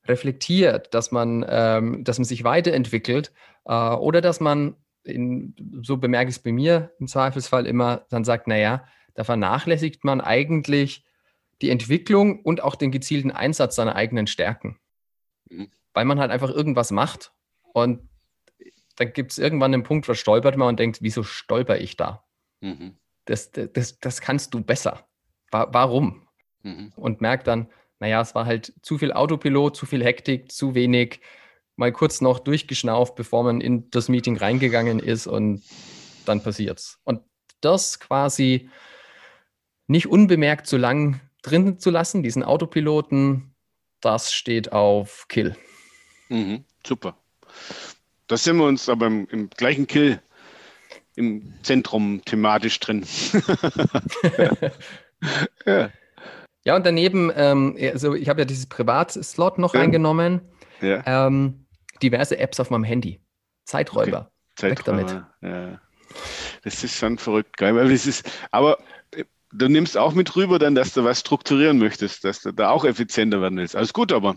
reflektiert, 0.07 0.93
dass 0.95 1.13
man, 1.13 1.47
ähm, 1.49 2.05
dass 2.05 2.19
man 2.19 2.25
sich 2.25 2.43
weiterentwickelt 2.45 3.33
äh, 3.65 3.73
oder 3.95 4.21
dass 4.21 4.41
man, 4.41 4.75
in, 5.05 5.55
so 5.83 5.97
bemerke 5.97 6.29
ich 6.31 6.37
es 6.37 6.43
bei 6.43 6.53
mir 6.53 6.91
im 6.99 7.07
Zweifelsfall 7.07 7.67
immer, 7.67 8.05
dann 8.11 8.25
sagt, 8.25 8.49
naja, 8.49 8.85
da 9.15 9.25
vernachlässigt 9.25 10.05
man 10.05 10.21
eigentlich 10.21 11.05
die 11.61 11.71
Entwicklung 11.71 12.41
und 12.43 12.63
auch 12.63 12.75
den 12.75 12.91
gezielten 12.91 13.31
Einsatz 13.31 13.77
seiner 13.77 13.95
eigenen 13.95 14.27
Stärken. 14.27 14.79
Mhm. 15.49 15.71
Weil 15.95 16.05
man 16.05 16.19
halt 16.19 16.31
einfach 16.31 16.51
irgendwas 16.51 16.91
macht 16.91 17.33
und 17.73 18.09
dann 18.97 19.13
gibt 19.13 19.33
es 19.33 19.39
irgendwann 19.39 19.73
einen 19.73 19.83
Punkt, 19.85 20.09
wo 20.09 20.15
stolpert 20.15 20.57
man 20.57 20.69
und 20.69 20.79
denkt, 20.79 20.99
wieso 21.01 21.23
stolper 21.23 21.79
ich 21.79 21.97
da? 21.97 22.25
Mhm. 22.61 22.97
Das, 23.25 23.51
das, 23.53 23.99
das 23.99 24.21
kannst 24.21 24.53
du 24.55 24.63
besser. 24.63 25.07
Wa 25.51 25.69
warum? 25.71 26.27
Mhm. 26.63 26.93
Und 26.97 27.21
merkt 27.21 27.47
dann, 27.47 27.69
naja, 28.01 28.21
es 28.21 28.35
war 28.35 28.47
halt 28.47 28.73
zu 28.83 28.99
viel 28.99 29.13
Autopilot, 29.13 29.77
zu 29.77 29.87
viel 29.87 30.05
Hektik, 30.05 30.51
zu 30.51 30.75
wenig, 30.75 31.21
mal 31.77 31.93
kurz 31.93 32.21
noch 32.21 32.41
durchgeschnauft, 32.41 33.15
bevor 33.15 33.45
man 33.45 33.61
in 33.61 33.91
das 33.91 34.09
Meeting 34.09 34.37
reingegangen 34.37 34.99
ist 34.99 35.27
und 35.27 35.63
dann 36.27 36.43
passiert's. 36.43 37.01
Und 37.05 37.23
das 37.61 38.01
quasi 38.01 38.69
nicht 39.87 40.07
unbemerkt 40.09 40.67
zu 40.67 40.77
lang 40.77 41.21
drin 41.43 41.79
zu 41.79 41.91
lassen, 41.91 42.23
diesen 42.23 42.43
Autopiloten, 42.43 43.55
das 44.01 44.33
steht 44.33 44.73
auf 44.73 45.27
Kill. 45.29 45.57
Mhm. 46.29 46.65
Super. 46.87 47.17
Da 48.29 48.37
sind 48.37 48.57
wir 48.57 48.65
uns 48.65 48.89
aber 48.89 49.07
im, 49.07 49.27
im 49.31 49.51
gleichen 49.51 49.87
Kill 49.87 50.21
im 51.17 51.53
Zentrum 51.63 52.23
thematisch 52.25 52.81
drin. 52.81 53.05
ja. 55.67 55.91
Ja, 56.65 56.77
und 56.77 56.87
daneben, 56.87 57.33
ähm, 57.35 57.77
also 57.93 58.15
ich 58.15 58.29
habe 58.29 58.43
ja 58.43 58.45
dieses 58.45 58.67
Privatslot 58.67 59.59
noch 59.59 59.75
Ja. 59.75 59.81
reingenommen, 59.81 60.41
ja. 60.81 61.03
ähm, 61.27 61.67
diverse 62.03 62.39
Apps 62.39 62.61
auf 62.61 62.71
meinem 62.71 62.85
Handy. 62.85 63.21
Zeiträuber. 63.65 64.31
Weg 64.61 64.85
damit. 64.85 65.11
Ja. 65.41 65.81
Das 66.63 66.85
ist 66.85 66.95
schon 66.97 67.19
verrückt, 67.19 67.57
geil. 67.57 67.77
Ist, 67.91 68.31
aber 68.51 68.79
du 69.53 69.69
nimmst 69.69 69.97
auch 69.97 70.15
mit 70.15 70.35
rüber 70.37 70.59
dann, 70.59 70.75
dass 70.75 70.95
du 70.95 71.05
was 71.05 71.21
strukturieren 71.21 71.79
möchtest, 71.79 72.25
dass 72.25 72.41
du 72.41 72.53
da 72.53 72.71
auch 72.71 72.85
effizienter 72.85 73.41
werden 73.41 73.59
willst. 73.59 73.77
Alles 73.77 73.93
gut, 73.93 74.13
aber. 74.13 74.37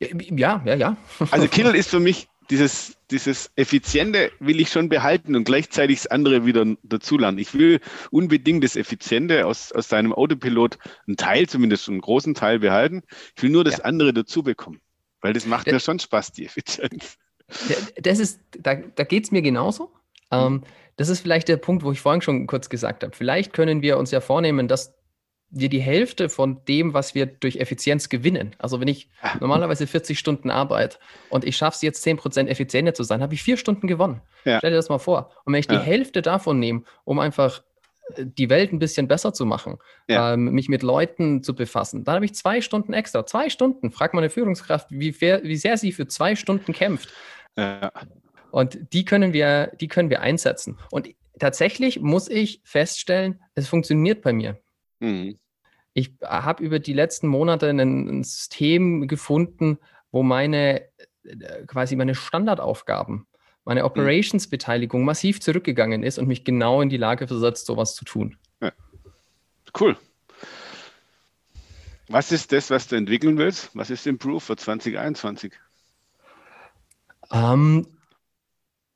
Ja, 0.00 0.62
ja, 0.64 0.74
ja. 0.74 0.96
Also 1.30 1.48
Kindle 1.48 1.76
ist 1.76 1.90
für 1.90 2.00
mich 2.00 2.28
dieses, 2.50 2.96
dieses 3.10 3.50
Effiziente 3.56 4.32
will 4.38 4.60
ich 4.60 4.70
schon 4.70 4.88
behalten 4.88 5.36
und 5.36 5.44
gleichzeitig 5.44 5.98
das 5.98 6.06
andere 6.06 6.46
wieder 6.46 6.64
dazulernen. 6.82 7.38
Ich 7.38 7.52
will 7.54 7.80
unbedingt 8.10 8.64
das 8.64 8.76
Effiziente 8.76 9.44
aus, 9.46 9.72
aus 9.72 9.88
deinem 9.88 10.12
Autopilot, 10.12 10.78
einen 11.06 11.16
Teil 11.16 11.46
zumindest, 11.48 11.88
einen 11.88 12.00
großen 12.00 12.34
Teil 12.34 12.60
behalten. 12.60 13.02
Ich 13.36 13.42
will 13.42 13.50
nur 13.50 13.64
das 13.64 13.78
Ja. 13.78 13.84
andere 13.84 14.14
dazu 14.14 14.42
bekommen. 14.42 14.80
Weil 15.20 15.32
das 15.32 15.46
macht 15.46 15.66
Ja. 15.66 15.74
mir 15.74 15.80
schon 15.80 15.98
Spaß, 15.98 16.32
die 16.32 16.46
Effizienz. 16.46 17.18
Das 18.00 18.18
ist, 18.18 18.40
da, 18.58 18.76
da 18.76 19.04
geht 19.04 19.24
es 19.24 19.30
mir 19.30 19.42
genauso. 19.42 19.92
Ähm, 20.30 20.62
das 20.98 21.08
ist 21.08 21.20
vielleicht 21.20 21.48
der 21.48 21.56
Punkt, 21.56 21.82
wo 21.82 21.90
ich 21.92 22.00
vorhin 22.00 22.20
schon 22.20 22.46
kurz 22.46 22.68
gesagt 22.68 23.02
habe. 23.02 23.16
Vielleicht 23.16 23.52
können 23.54 23.80
wir 23.82 23.96
uns 23.98 24.10
ja 24.10 24.20
vornehmen, 24.20 24.68
dass 24.68 24.94
wir 25.50 25.70
die 25.70 25.80
Hälfte 25.80 26.28
von 26.28 26.62
dem, 26.66 26.92
was 26.92 27.14
wir 27.14 27.24
durch 27.24 27.56
Effizienz 27.56 28.10
gewinnen, 28.10 28.54
also 28.58 28.80
wenn 28.80 28.88
ich 28.88 29.08
Ah. 29.22 29.36
normalerweise 29.40 29.86
40 29.86 30.18
Stunden 30.18 30.50
arbeite 30.50 30.98
und 31.30 31.42
ich 31.42 31.56
schaffe 31.56 31.76
es 31.76 31.80
jetzt 31.82 32.02
10% 32.06 32.48
effizienter 32.48 32.92
zu 32.92 33.02
sein, 33.02 33.22
habe 33.22 33.32
ich 33.32 33.42
vier 33.42 33.56
Stunden 33.56 33.86
gewonnen. 33.86 34.20
Ja. 34.44 34.58
Stell 34.58 34.72
dir 34.72 34.76
das 34.76 34.90
mal 34.90 34.98
vor. 34.98 35.30
Und 35.46 35.54
wenn 35.54 35.60
ich 35.60 35.70
Ja. 35.70 35.78
die 35.78 35.84
Hälfte 35.86 36.20
davon 36.20 36.58
nehme, 36.58 36.82
um 37.04 37.18
einfach 37.18 37.62
äh, 38.16 38.26
die 38.26 38.50
Welt 38.50 38.72
ein 38.74 38.78
bisschen 38.78 39.08
besser 39.08 39.32
zu 39.32 39.46
machen, 39.46 39.78
ähm, 40.08 40.50
mich 40.52 40.68
mit 40.68 40.82
Leuten 40.82 41.42
zu 41.42 41.54
befassen, 41.54 42.04
dann 42.04 42.16
habe 42.16 42.24
ich 42.26 42.34
zwei 42.34 42.60
Stunden 42.60 42.92
extra. 42.92 43.24
Zwei 43.24 43.48
Stunden. 43.48 43.90
Frag 43.90 44.12
mal 44.12 44.20
eine 44.20 44.30
Führungskraft, 44.30 44.88
wie, 44.90 45.12
fair, 45.14 45.40
wie 45.44 45.56
sehr 45.56 45.78
sie 45.78 45.92
für 45.92 46.06
zwei 46.08 46.36
Stunden 46.36 46.72
kämpft. 46.74 47.08
Ja. 47.56 47.90
Und 48.50 48.78
die 48.92 49.04
können 49.04 49.32
wir, 49.32 49.72
die 49.80 49.88
können 49.88 50.10
wir 50.10 50.20
einsetzen. 50.20 50.78
Und 50.90 51.08
tatsächlich 51.38 52.00
muss 52.00 52.28
ich 52.28 52.60
feststellen, 52.64 53.40
es 53.54 53.68
funktioniert 53.68 54.22
bei 54.22 54.32
mir. 54.32 54.58
Mhm. 55.00 55.38
Ich 55.94 56.12
habe 56.22 56.62
über 56.62 56.78
die 56.78 56.92
letzten 56.92 57.26
Monate 57.28 57.68
ein, 57.68 57.80
ein 57.80 58.24
System 58.24 59.08
gefunden, 59.08 59.78
wo 60.10 60.22
meine 60.22 60.82
äh, 61.24 61.66
quasi 61.66 61.96
meine 61.96 62.14
Standardaufgaben, 62.14 63.26
meine 63.64 63.84
Operations-Beteiligung 63.84 65.04
massiv 65.04 65.40
zurückgegangen 65.40 66.02
ist 66.02 66.18
und 66.18 66.28
mich 66.28 66.44
genau 66.44 66.80
in 66.80 66.88
die 66.88 66.96
Lage 66.96 67.26
versetzt, 67.26 67.66
sowas 67.66 67.94
zu 67.94 68.04
tun. 68.04 68.36
Cool. 69.78 69.96
Was 72.08 72.32
ist 72.32 72.52
das, 72.52 72.70
was 72.70 72.88
du 72.88 72.96
entwickeln 72.96 73.36
willst? 73.36 73.70
Was 73.74 73.90
ist 73.90 74.06
Improve 74.06 74.40
für 74.40 74.56
2021? 74.56 75.52
Ähm, 77.30 77.86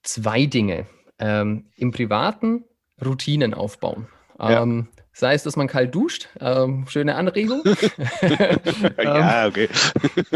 zwei 0.03 0.47
Dinge. 0.47 0.87
Ähm, 1.19 1.71
Im 1.77 1.91
Privaten 1.93 2.65
Routinen 3.05 3.55
aufbauen. 3.55 4.09
Ja. 4.39 4.63
Ähm, 4.63 4.89
sei 5.13 5.35
es, 5.35 5.43
dass 5.43 5.57
man 5.57 5.69
kalt 5.69 5.95
duscht, 5.95 6.29
ähm, 6.41 6.87
schöne 6.89 7.15
Anregung. 7.15 7.63
ja, 9.03 9.47
okay. 9.47 9.69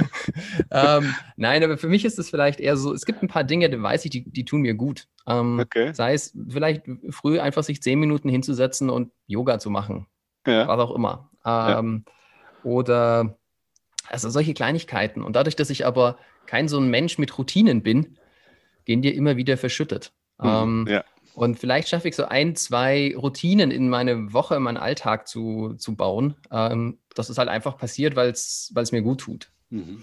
ähm, 0.70 1.14
nein, 1.37 1.64
aber 1.64 1.79
für 1.79 1.88
mich 1.88 2.05
ist 2.05 2.18
es 2.18 2.31
vielleicht 2.31 2.61
eher 2.61 2.76
so, 2.76 2.92
es 2.92 3.05
gibt 3.07 3.22
ein 3.22 3.29
paar 3.29 3.44
Dinge, 3.44 3.68
die 3.70 3.83
weiß 3.83 4.05
ich, 4.05 4.11
die, 4.11 4.31
die 4.31 4.44
tun 4.44 4.61
mir 4.61 4.74
gut. 4.74 5.09
Ähm, 5.26 5.59
Okay. 5.61 5.92
Sei 5.94 6.14
es 6.14 6.37
vielleicht 6.48 6.85
früh 7.11 7.40
einfach 7.40 7.64
sich 7.64 7.83
zehn 7.83 7.98
Minuten 7.98 8.29
hinzusetzen 8.29 8.90
und 8.90 9.11
Yoga 9.26 9.59
zu 9.59 9.70
machen, 9.70 10.07
Ja. 10.46 10.68
was 10.68 10.79
auch 10.79 10.94
immer. 10.94 11.31
Ähm, 11.44 12.05
Oder 12.62 13.38
also 14.09 14.29
solche 14.31 14.55
Kleinigkeiten. 14.55 15.22
Und 15.22 15.35
dadurch, 15.37 15.57
dass 15.57 15.70
ich 15.70 15.87
aber 15.87 16.18
kein 16.46 16.68
so 16.68 16.79
ein 16.79 16.88
Mensch 16.90 17.18
mit 17.18 17.37
Routinen 17.38 17.83
bin, 17.83 18.18
gehen 18.87 19.03
die 19.03 19.14
immer 19.14 19.37
wieder 19.37 19.59
verschüttet. 19.59 20.12
Ähm, 20.42 20.81
Mhm. 20.83 20.88
ja. 20.88 21.05
und 21.35 21.59
vielleicht 21.59 21.88
schaffe 21.88 22.09
ich 22.09 22.16
so 22.16 22.25
ein, 22.25 22.57
zwei 22.57 23.14
Routinen 23.16 23.70
in 23.70 23.88
meine 23.90 24.33
Woche, 24.33 24.57
in 24.57 24.62
meinen 24.62 24.77
Alltag 24.79 25.29
zu, 25.29 25.75
zu 25.77 25.94
bauen. 25.96 26.35
Ähm, 26.51 26.99
das 27.14 27.29
ist 27.31 27.37
halt 27.38 27.49
einfach 27.51 27.77
passiert, 27.77 28.16
weil 28.16 28.31
es 28.31 28.72
mir 28.92 29.03
gut 29.03 29.20
tut. 29.20 29.51
Mhm. 29.70 30.03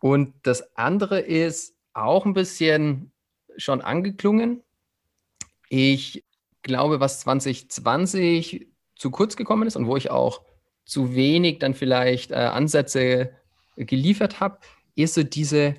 Und 0.00 0.34
das 0.42 0.76
andere 0.76 1.20
ist 1.20 1.74
auch 1.92 2.24
ein 2.26 2.34
bisschen 2.34 3.10
schon 3.56 3.80
angeklungen. 3.82 4.62
Ich 5.68 6.24
glaube, 6.62 7.00
was 7.00 7.20
2020 7.20 8.66
zu 8.96 9.10
kurz 9.10 9.36
gekommen 9.36 9.66
ist 9.66 9.76
und 9.76 9.86
wo 9.86 9.96
ich 9.96 10.10
auch 10.10 10.42
zu 10.84 11.14
wenig 11.14 11.58
dann 11.58 11.74
vielleicht 11.74 12.30
äh, 12.32 12.34
Ansätze 12.36 13.30
geliefert 13.76 14.40
habe, 14.40 14.58
ist 14.94 15.14
so 15.14 15.22
diese 15.22 15.74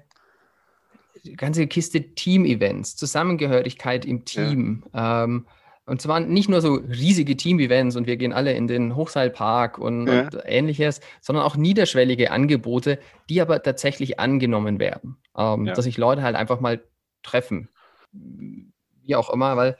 ganze 1.38 1.68
Kiste 1.68 2.14
Team-Events, 2.14 2.96
Zusammengehörigkeit 2.96 4.06
im 4.06 4.26
Team, 4.26 4.84
ähm, 4.94 5.46
Und 5.86 6.02
zwar 6.02 6.20
nicht 6.20 6.48
nur 6.48 6.62
so 6.62 6.76
riesige 6.76 7.36
Team-Events 7.36 7.96
und 7.96 8.08
wir 8.08 8.16
gehen 8.16 8.34
alle 8.34 8.54
in 8.54 8.68
den 8.68 8.96
Hochseilpark 8.96 9.78
und, 9.78 10.08
ja. 10.08 10.22
und, 10.24 10.38
ähnliches, 10.46 11.02
sondern 11.22 11.44
auch 11.44 11.56
niederschwellige 11.56 12.32
Angebote, 12.32 13.00
die 13.30 13.42
aber 13.42 13.62
tatsächlich 13.62 14.20
angenommen 14.20 14.80
werden. 14.80 15.18
Ähm, 15.36 15.66
ja. 15.66 15.74
Dass 15.74 15.86
sich 15.86 15.98
Leute 15.98 16.22
halt 16.22 16.36
einfach 16.36 16.60
mal 16.60 16.82
treffen. 17.24 17.68
Wie 18.12 19.16
auch 19.16 19.30
immer, 19.32 19.58
weil 19.58 19.78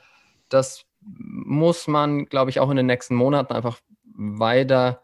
das 0.48 0.84
muss 1.00 1.88
man, 1.88 2.26
glaube 2.26 2.50
ich, 2.50 2.60
auch 2.60 2.70
in 2.70 2.76
den 2.76 2.86
nächsten 2.86 3.14
Monaten 3.14 3.54
einfach 3.54 3.80
weiter, 4.14 5.02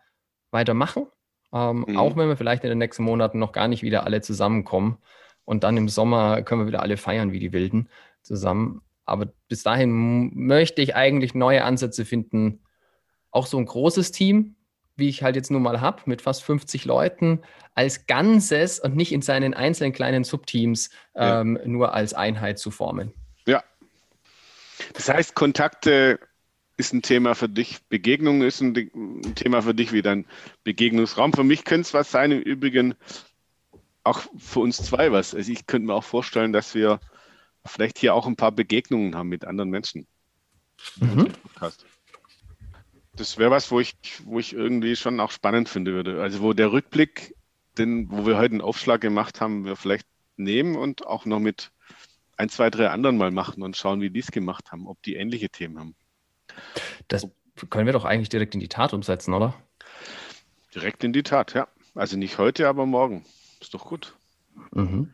weiter 0.51 0.75
machen. 0.75 1.07
Ähm, 1.53 1.85
mhm. 1.89 1.97
Auch 1.97 2.17
wenn 2.17 2.29
wir 2.29 2.37
vielleicht 2.37 2.65
in 2.65 2.69
den 2.69 2.79
nächsten 2.79 3.05
Monaten 3.05 3.39
noch 3.39 3.53
gar 3.53 3.69
nicht 3.69 3.83
wieder 3.83 4.05
alle 4.05 4.21
zusammenkommen. 4.21 4.99
Und 5.49 5.65
dann 5.65 5.79
im 5.79 5.89
Sommer 5.89 6.43
können 6.43 6.61
wir 6.61 6.67
wieder 6.67 6.83
alle 6.83 6.99
feiern 6.99 7.33
wie 7.33 7.39
die 7.39 7.55
Wilden 7.55 7.89
zusammen. 8.21 8.83
Aber 9.07 9.33
bis 9.49 9.63
dahin 9.63 10.31
möchte 10.35 10.83
ich 10.83 10.95
eigentlich 10.95 11.35
neue 11.35 11.65
Ansätze 11.65 12.05
finden. 12.05 12.61
Auch 13.31 13.47
so 13.47 13.57
ein 13.57 13.65
großes 13.65 14.13
Team, 14.13 14.57
wie 14.97 15.09
ich 15.09 15.23
halt 15.23 15.37
jetzt 15.37 15.51
nun 15.51 15.63
mal 15.63 15.81
habe, 15.81 16.03
mit 16.05 16.21
fast 16.21 16.43
50 16.43 16.85
Leuten, 16.85 17.41
als 17.75 18.07
Ganzes 18.07 18.79
und 18.79 18.95
nicht 18.95 19.11
in 19.11 19.23
seinen 19.23 19.55
einzelnen 19.55 19.95
kleinen 19.95 20.23
Subteams 20.23 20.91
ja. 21.15 21.41
ähm, 21.41 21.59
nur 21.65 21.95
als 21.95 22.13
Einheit 22.13 22.59
zu 22.59 22.71
formen. 22.71 23.15
Ja. 23.47 23.65
Das 24.93 25.09
heißt, 25.09 25.35
Kontakte 25.35 26.21
ist 26.77 26.93
ein 26.93 27.01
Thema 27.01 27.35
für 27.35 27.49
dich, 27.49 27.79
Begegnung 27.89 28.43
ist 28.43 28.61
ein, 28.61 28.77
ein 28.77 29.35
Thema 29.35 29.63
für 29.63 29.75
dich 29.75 29.93
wie 29.93 30.03
dein 30.03 30.27
Begegnungsraum. 30.63 31.33
Für 31.33 31.43
mich 31.43 31.65
könnte 31.65 31.87
es 31.87 31.95
was 31.95 32.11
sein, 32.11 32.33
im 32.33 32.43
Übrigen 32.43 32.95
auch 34.09 34.23
für 34.37 34.61
uns 34.61 34.79
zwei 34.79 35.13
was. 35.13 35.35
Also 35.35 35.51
ich 35.53 35.67
könnte 35.67 35.87
mir 35.87 35.95
auch 35.95 36.05
vorstellen, 36.05 36.53
dass 36.53 36.75
wir 36.75 37.01
vielleicht 37.65 37.99
hier 37.99 38.15
auch 38.15 38.27
ein 38.27 38.37
paar 38.37 38.53
Begegnungen 38.53 39.15
haben 39.15 39.29
mit 39.29 39.45
anderen 39.45 39.71
Menschen. 39.71 40.07
Mhm. 40.97 41.29
Das 43.15 43.37
wäre 43.37 43.51
was, 43.51 43.71
wo 43.71 43.81
ich, 43.81 43.97
wo 44.25 44.39
ich 44.39 44.53
irgendwie 44.53 44.97
schon 44.97 45.21
auch 45.21 45.31
spannend 45.31 45.69
finden 45.69 45.93
würde. 45.93 46.23
Also 46.23 46.41
wo 46.41 46.53
der 46.53 46.73
Rückblick, 46.73 47.35
den, 47.77 48.11
wo 48.11 48.27
wir 48.27 48.39
heute 48.39 48.53
einen 48.53 48.61
Aufschlag 48.61 49.01
gemacht 49.01 49.41
haben, 49.41 49.65
wir 49.65 49.77
vielleicht 49.77 50.07
nehmen 50.37 50.77
und 50.77 51.07
auch 51.07 51.25
noch 51.25 51.41
mit 51.41 51.73
ein, 52.37 52.49
zwei, 52.49 52.71
drei 52.71 52.91
anderen 52.91 53.17
mal 53.17 53.33
machen 53.33 53.63
und 53.63 53.77
schauen, 53.77 54.01
wie 54.01 54.11
die 54.11 54.21
es 54.21 54.31
gemacht 54.31 54.71
haben, 54.71 54.87
ob 54.87 55.03
die 55.03 55.17
ähnliche 55.17 55.49
Themen 55.49 55.79
haben. 55.79 55.97
Das 57.09 57.29
können 57.71 57.87
wir 57.87 57.93
doch 57.93 58.05
eigentlich 58.05 58.29
direkt 58.29 58.55
in 58.55 58.61
die 58.61 58.69
Tat 58.69 58.93
umsetzen, 58.93 59.35
oder? 59.35 59.55
Direkt 60.75 61.03
in 61.03 61.13
die 61.13 61.25
Tat, 61.25 61.55
ja. 61.55 61.67
Also 61.95 62.17
nicht 62.17 62.39
heute, 62.39 62.69
aber 62.69 62.87
morgen. 62.87 63.25
Ist 63.61 63.75
doch 63.75 63.85
gut. 63.85 64.17
Mhm. 64.73 65.13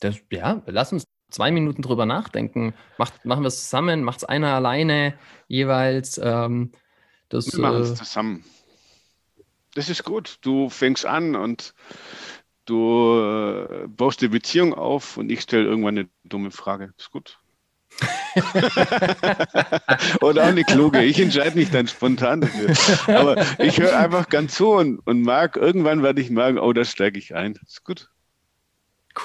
Das, 0.00 0.16
ja, 0.30 0.62
lass 0.66 0.92
uns 0.92 1.04
zwei 1.30 1.50
Minuten 1.50 1.82
drüber 1.82 2.06
nachdenken. 2.06 2.74
Macht, 2.98 3.24
machen 3.24 3.42
wir 3.42 3.48
es 3.48 3.64
zusammen? 3.64 4.04
Macht 4.04 4.18
es 4.18 4.24
einer 4.24 4.54
alleine 4.54 5.18
jeweils? 5.48 6.18
Ähm, 6.22 6.72
das, 7.28 7.52
wir 7.52 7.60
machen 7.60 7.82
es 7.82 7.90
äh, 7.90 7.94
zusammen. 7.94 8.44
Das 9.74 9.88
ist 9.88 10.04
gut. 10.04 10.38
Du 10.42 10.68
fängst 10.68 11.04
an 11.04 11.34
und 11.34 11.74
du 12.64 13.18
äh, 13.18 13.86
baust 13.88 14.20
die 14.20 14.28
Beziehung 14.28 14.74
auf 14.74 15.16
und 15.16 15.30
ich 15.30 15.40
stelle 15.40 15.64
irgendwann 15.64 15.98
eine 15.98 16.08
dumme 16.24 16.50
Frage. 16.50 16.92
Das 16.96 17.06
ist 17.06 17.10
gut. 17.10 17.38
Oder 20.20 20.42
auch 20.42 20.48
eine 20.48 20.64
kluge. 20.64 21.02
Ich 21.02 21.20
entscheide 21.20 21.56
mich 21.56 21.70
dann 21.70 21.86
spontan 21.86 22.40
dafür. 22.40 23.16
Aber 23.16 23.44
ich 23.58 23.78
höre 23.78 23.98
einfach 23.98 24.28
ganz 24.28 24.54
zu 24.54 24.72
und, 24.72 24.98
und 25.06 25.22
mag, 25.22 25.56
irgendwann 25.56 26.02
werde 26.02 26.20
ich 26.20 26.30
merken, 26.30 26.58
oh, 26.58 26.72
da 26.72 26.84
steige 26.84 27.18
ich 27.18 27.34
ein. 27.34 27.54
Das 27.54 27.62
ist 27.68 27.84
gut. 27.84 28.10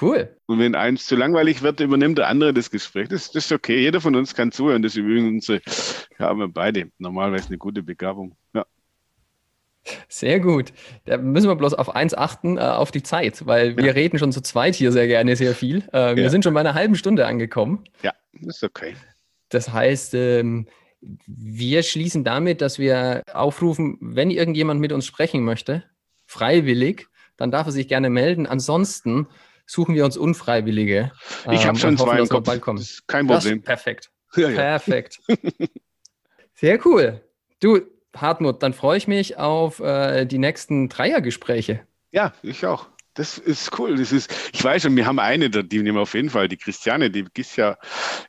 Cool. 0.01 0.35
Und 0.45 0.59
wenn 0.59 0.75
eins 0.75 1.05
zu 1.07 1.15
langweilig 1.15 1.63
wird, 1.63 1.79
übernimmt 1.79 2.19
der 2.19 2.27
andere 2.27 2.53
das 2.53 2.69
Gespräch. 2.69 3.09
Das, 3.09 3.31
das 3.31 3.45
ist 3.45 3.51
okay. 3.51 3.79
Jeder 3.79 4.01
von 4.01 4.15
uns 4.15 4.35
kann 4.35 4.51
zuhören. 4.51 4.83
Das 4.83 4.93
ist 4.93 4.97
übrigens 4.97 5.49
unsere, 5.49 5.61
haben 6.19 6.39
wir 6.39 6.47
beide 6.47 6.91
normalerweise 6.99 7.47
eine 7.47 7.57
gute 7.57 7.81
Begabung. 7.81 8.35
Ja. 8.53 8.65
Sehr 10.07 10.39
gut. 10.39 10.73
Da 11.05 11.17
müssen 11.17 11.47
wir 11.47 11.55
bloß 11.55 11.73
auf 11.73 11.95
eins 11.95 12.13
achten, 12.13 12.57
äh, 12.57 12.61
auf 12.61 12.91
die 12.91 13.03
Zeit, 13.03 13.45
weil 13.45 13.77
wir 13.77 13.85
ja. 13.85 13.91
reden 13.93 14.19
schon 14.19 14.31
zu 14.31 14.41
zweit 14.41 14.75
hier 14.75 14.91
sehr 14.91 15.07
gerne 15.07 15.35
sehr 15.35 15.55
viel. 15.55 15.83
Äh, 15.91 16.15
wir 16.15 16.23
ja. 16.23 16.29
sind 16.29 16.43
schon 16.43 16.53
bei 16.53 16.59
einer 16.59 16.73
halben 16.73 16.95
Stunde 16.95 17.25
angekommen. 17.25 17.85
Ja, 18.03 18.13
ist 18.33 18.63
okay. 18.63 18.95
Das 19.49 19.71
heißt, 19.71 20.13
ähm, 20.13 20.67
wir 21.25 21.83
schließen 21.83 22.23
damit, 22.23 22.61
dass 22.61 22.77
wir 22.77 23.23
aufrufen, 23.33 23.97
wenn 24.01 24.31
irgendjemand 24.31 24.79
mit 24.79 24.91
uns 24.91 25.05
sprechen 25.05 25.43
möchte, 25.43 25.83
freiwillig, 26.25 27.07
dann 27.37 27.51
darf 27.51 27.67
er 27.67 27.71
sich 27.71 27.87
gerne 27.87 28.09
melden. 28.09 28.45
Ansonsten 28.45 29.27
suchen 29.65 29.95
wir 29.95 30.03
uns 30.03 30.17
Unfreiwillige. 30.17 31.11
Ich 31.51 31.65
habe 31.65 31.69
ähm, 31.69 31.75
schon 31.75 31.97
zwei 31.97 32.19
im 32.19 32.27
Kopf. 32.27 32.45
Bald 32.45 32.61
kommen. 32.61 32.79
Das 32.79 32.89
ist 32.89 33.07
kein 33.07 33.27
Problem. 33.27 33.59
Das, 33.59 33.65
perfekt. 33.65 34.11
Ja. 34.35 34.49
Perfekt. 34.49 35.19
Sehr 36.53 36.85
cool. 36.85 37.21
Du, 37.61 37.79
Hartmut, 38.15 38.63
dann 38.63 38.73
freue 38.73 38.97
ich 38.97 39.07
mich 39.07 39.37
auf 39.37 39.79
äh, 39.79 40.25
die 40.25 40.37
nächsten 40.37 40.89
Dreiergespräche. 40.89 41.81
Ja, 42.11 42.33
ich 42.41 42.65
auch. 42.65 42.87
Das 43.13 43.37
ist 43.37 43.77
cool. 43.77 43.97
Das 43.97 44.11
ist, 44.11 44.33
ich 44.53 44.63
weiß 44.63 44.83
schon, 44.83 44.95
wir 44.95 45.05
haben 45.05 45.19
eine, 45.19 45.49
die 45.49 45.81
nehmen 45.81 45.97
wir 45.97 46.01
auf 46.01 46.13
jeden 46.13 46.29
Fall, 46.29 46.47
die 46.47 46.57
Christiane, 46.57 47.11
die 47.11 47.25
GIS 47.25 47.55
ja 47.55 47.77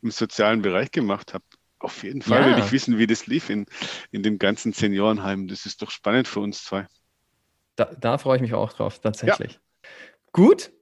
im 0.02 0.10
sozialen 0.10 0.62
Bereich 0.62 0.90
gemacht 0.90 1.32
hat. 1.32 1.42
Auf 1.78 2.02
jeden 2.02 2.20
Fall 2.20 2.42
ja. 2.42 2.56
will 2.56 2.64
ich 2.64 2.72
wissen, 2.72 2.98
wie 2.98 3.06
das 3.06 3.26
lief 3.26 3.48
in, 3.48 3.66
in 4.10 4.22
dem 4.22 4.38
ganzen 4.38 4.72
Seniorenheim. 4.72 5.48
Das 5.48 5.64
ist 5.64 5.80
doch 5.80 5.90
spannend 5.90 6.28
für 6.28 6.40
uns 6.40 6.64
zwei. 6.64 6.86
Da, 7.76 7.86
da 7.98 8.18
freue 8.18 8.36
ich 8.36 8.42
mich 8.42 8.52
auch 8.52 8.72
drauf, 8.72 8.98
tatsächlich. 9.00 9.54
Ja. 9.54 9.88
Gut, 10.32 10.72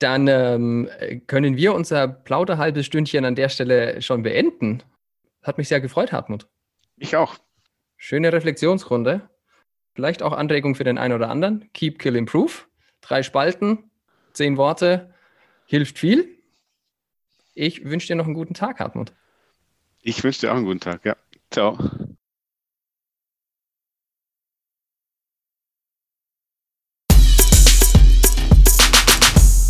dann 0.00 0.26
ähm, 0.26 0.90
können 1.28 1.56
wir 1.56 1.74
unser 1.74 2.08
plauderhalbes 2.08 2.86
Stündchen 2.86 3.24
an 3.24 3.36
der 3.36 3.48
Stelle 3.48 4.02
schon 4.02 4.22
beenden. 4.22 4.82
Hat 5.42 5.58
mich 5.58 5.68
sehr 5.68 5.80
gefreut, 5.80 6.10
Hartmut. 6.10 6.48
Ich 6.96 7.16
auch. 7.16 7.38
Schöne 8.04 8.32
Reflexionsrunde. 8.32 9.30
Vielleicht 9.94 10.24
auch 10.24 10.32
Anregung 10.32 10.74
für 10.74 10.82
den 10.82 10.98
einen 10.98 11.14
oder 11.14 11.30
anderen. 11.30 11.70
Keep, 11.72 12.00
Kill, 12.00 12.16
Improve. 12.16 12.50
Drei 13.00 13.22
Spalten, 13.22 13.92
zehn 14.32 14.56
Worte, 14.56 15.14
hilft 15.66 16.00
viel. 16.00 16.28
Ich 17.54 17.84
wünsche 17.84 18.08
dir 18.08 18.16
noch 18.16 18.24
einen 18.24 18.34
guten 18.34 18.54
Tag, 18.54 18.80
Hartmut. 18.80 19.12
Ich 20.00 20.24
wünsche 20.24 20.40
dir 20.40 20.50
auch 20.50 20.56
einen 20.56 20.64
guten 20.64 20.80
Tag, 20.80 21.04
ja. 21.04 21.14
Ciao. 21.52 21.78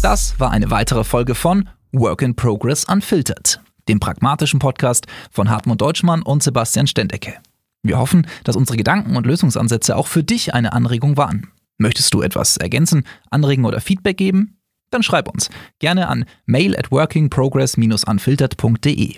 Das 0.03 0.41
war 0.41 0.51
eine 0.51 0.71
weitere 0.71 1.05
Folge 1.05 1.35
von 1.35 1.69
Work 1.93 2.23
in 2.23 2.35
Progress 2.35 2.87
Unfiltered, 2.89 3.61
dem 3.91 4.01
pragmatischen 4.01 4.59
Podcast 4.59 5.07
von 5.31 5.51
Hartmut 5.51 5.83
Deutschmann 5.83 6.23
und 6.23 6.43
Sebastian 6.43 6.87
Stendecke. 6.87 7.35
Wir 7.83 7.99
hoffen, 7.99 8.27
dass 8.45 8.55
unsere 8.57 8.77
Gedanken 8.77 9.17
und 9.17 9.27
Lösungsansätze 9.27 9.97
auch 9.97 10.07
für 10.07 10.23
dich 10.23 10.55
eine 10.55 10.73
Anregung 10.73 11.17
waren. 11.17 11.49
Möchtest 11.79 12.15
du 12.15 12.23
etwas 12.23 12.57
ergänzen, 12.57 13.03
anregen 13.31 13.65
oder 13.65 13.81
Feedback 13.81 14.17
geben? 14.17 14.59
Dann 14.91 15.03
schreib 15.03 15.27
uns 15.29 15.51
gerne 15.81 16.07
an 16.09 16.25
mail 16.47 16.77
at 16.77 16.93
workingprogress-unfiltered.de. 16.93 19.17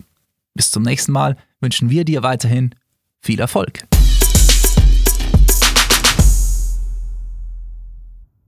Bis 0.54 0.70
zum 0.70 0.82
nächsten 0.82 1.12
Mal 1.12 1.36
wünschen 1.60 1.90
wir 1.90 2.04
dir 2.04 2.22
weiterhin 2.22 2.74
viel 3.20 3.40
Erfolg. 3.40 3.84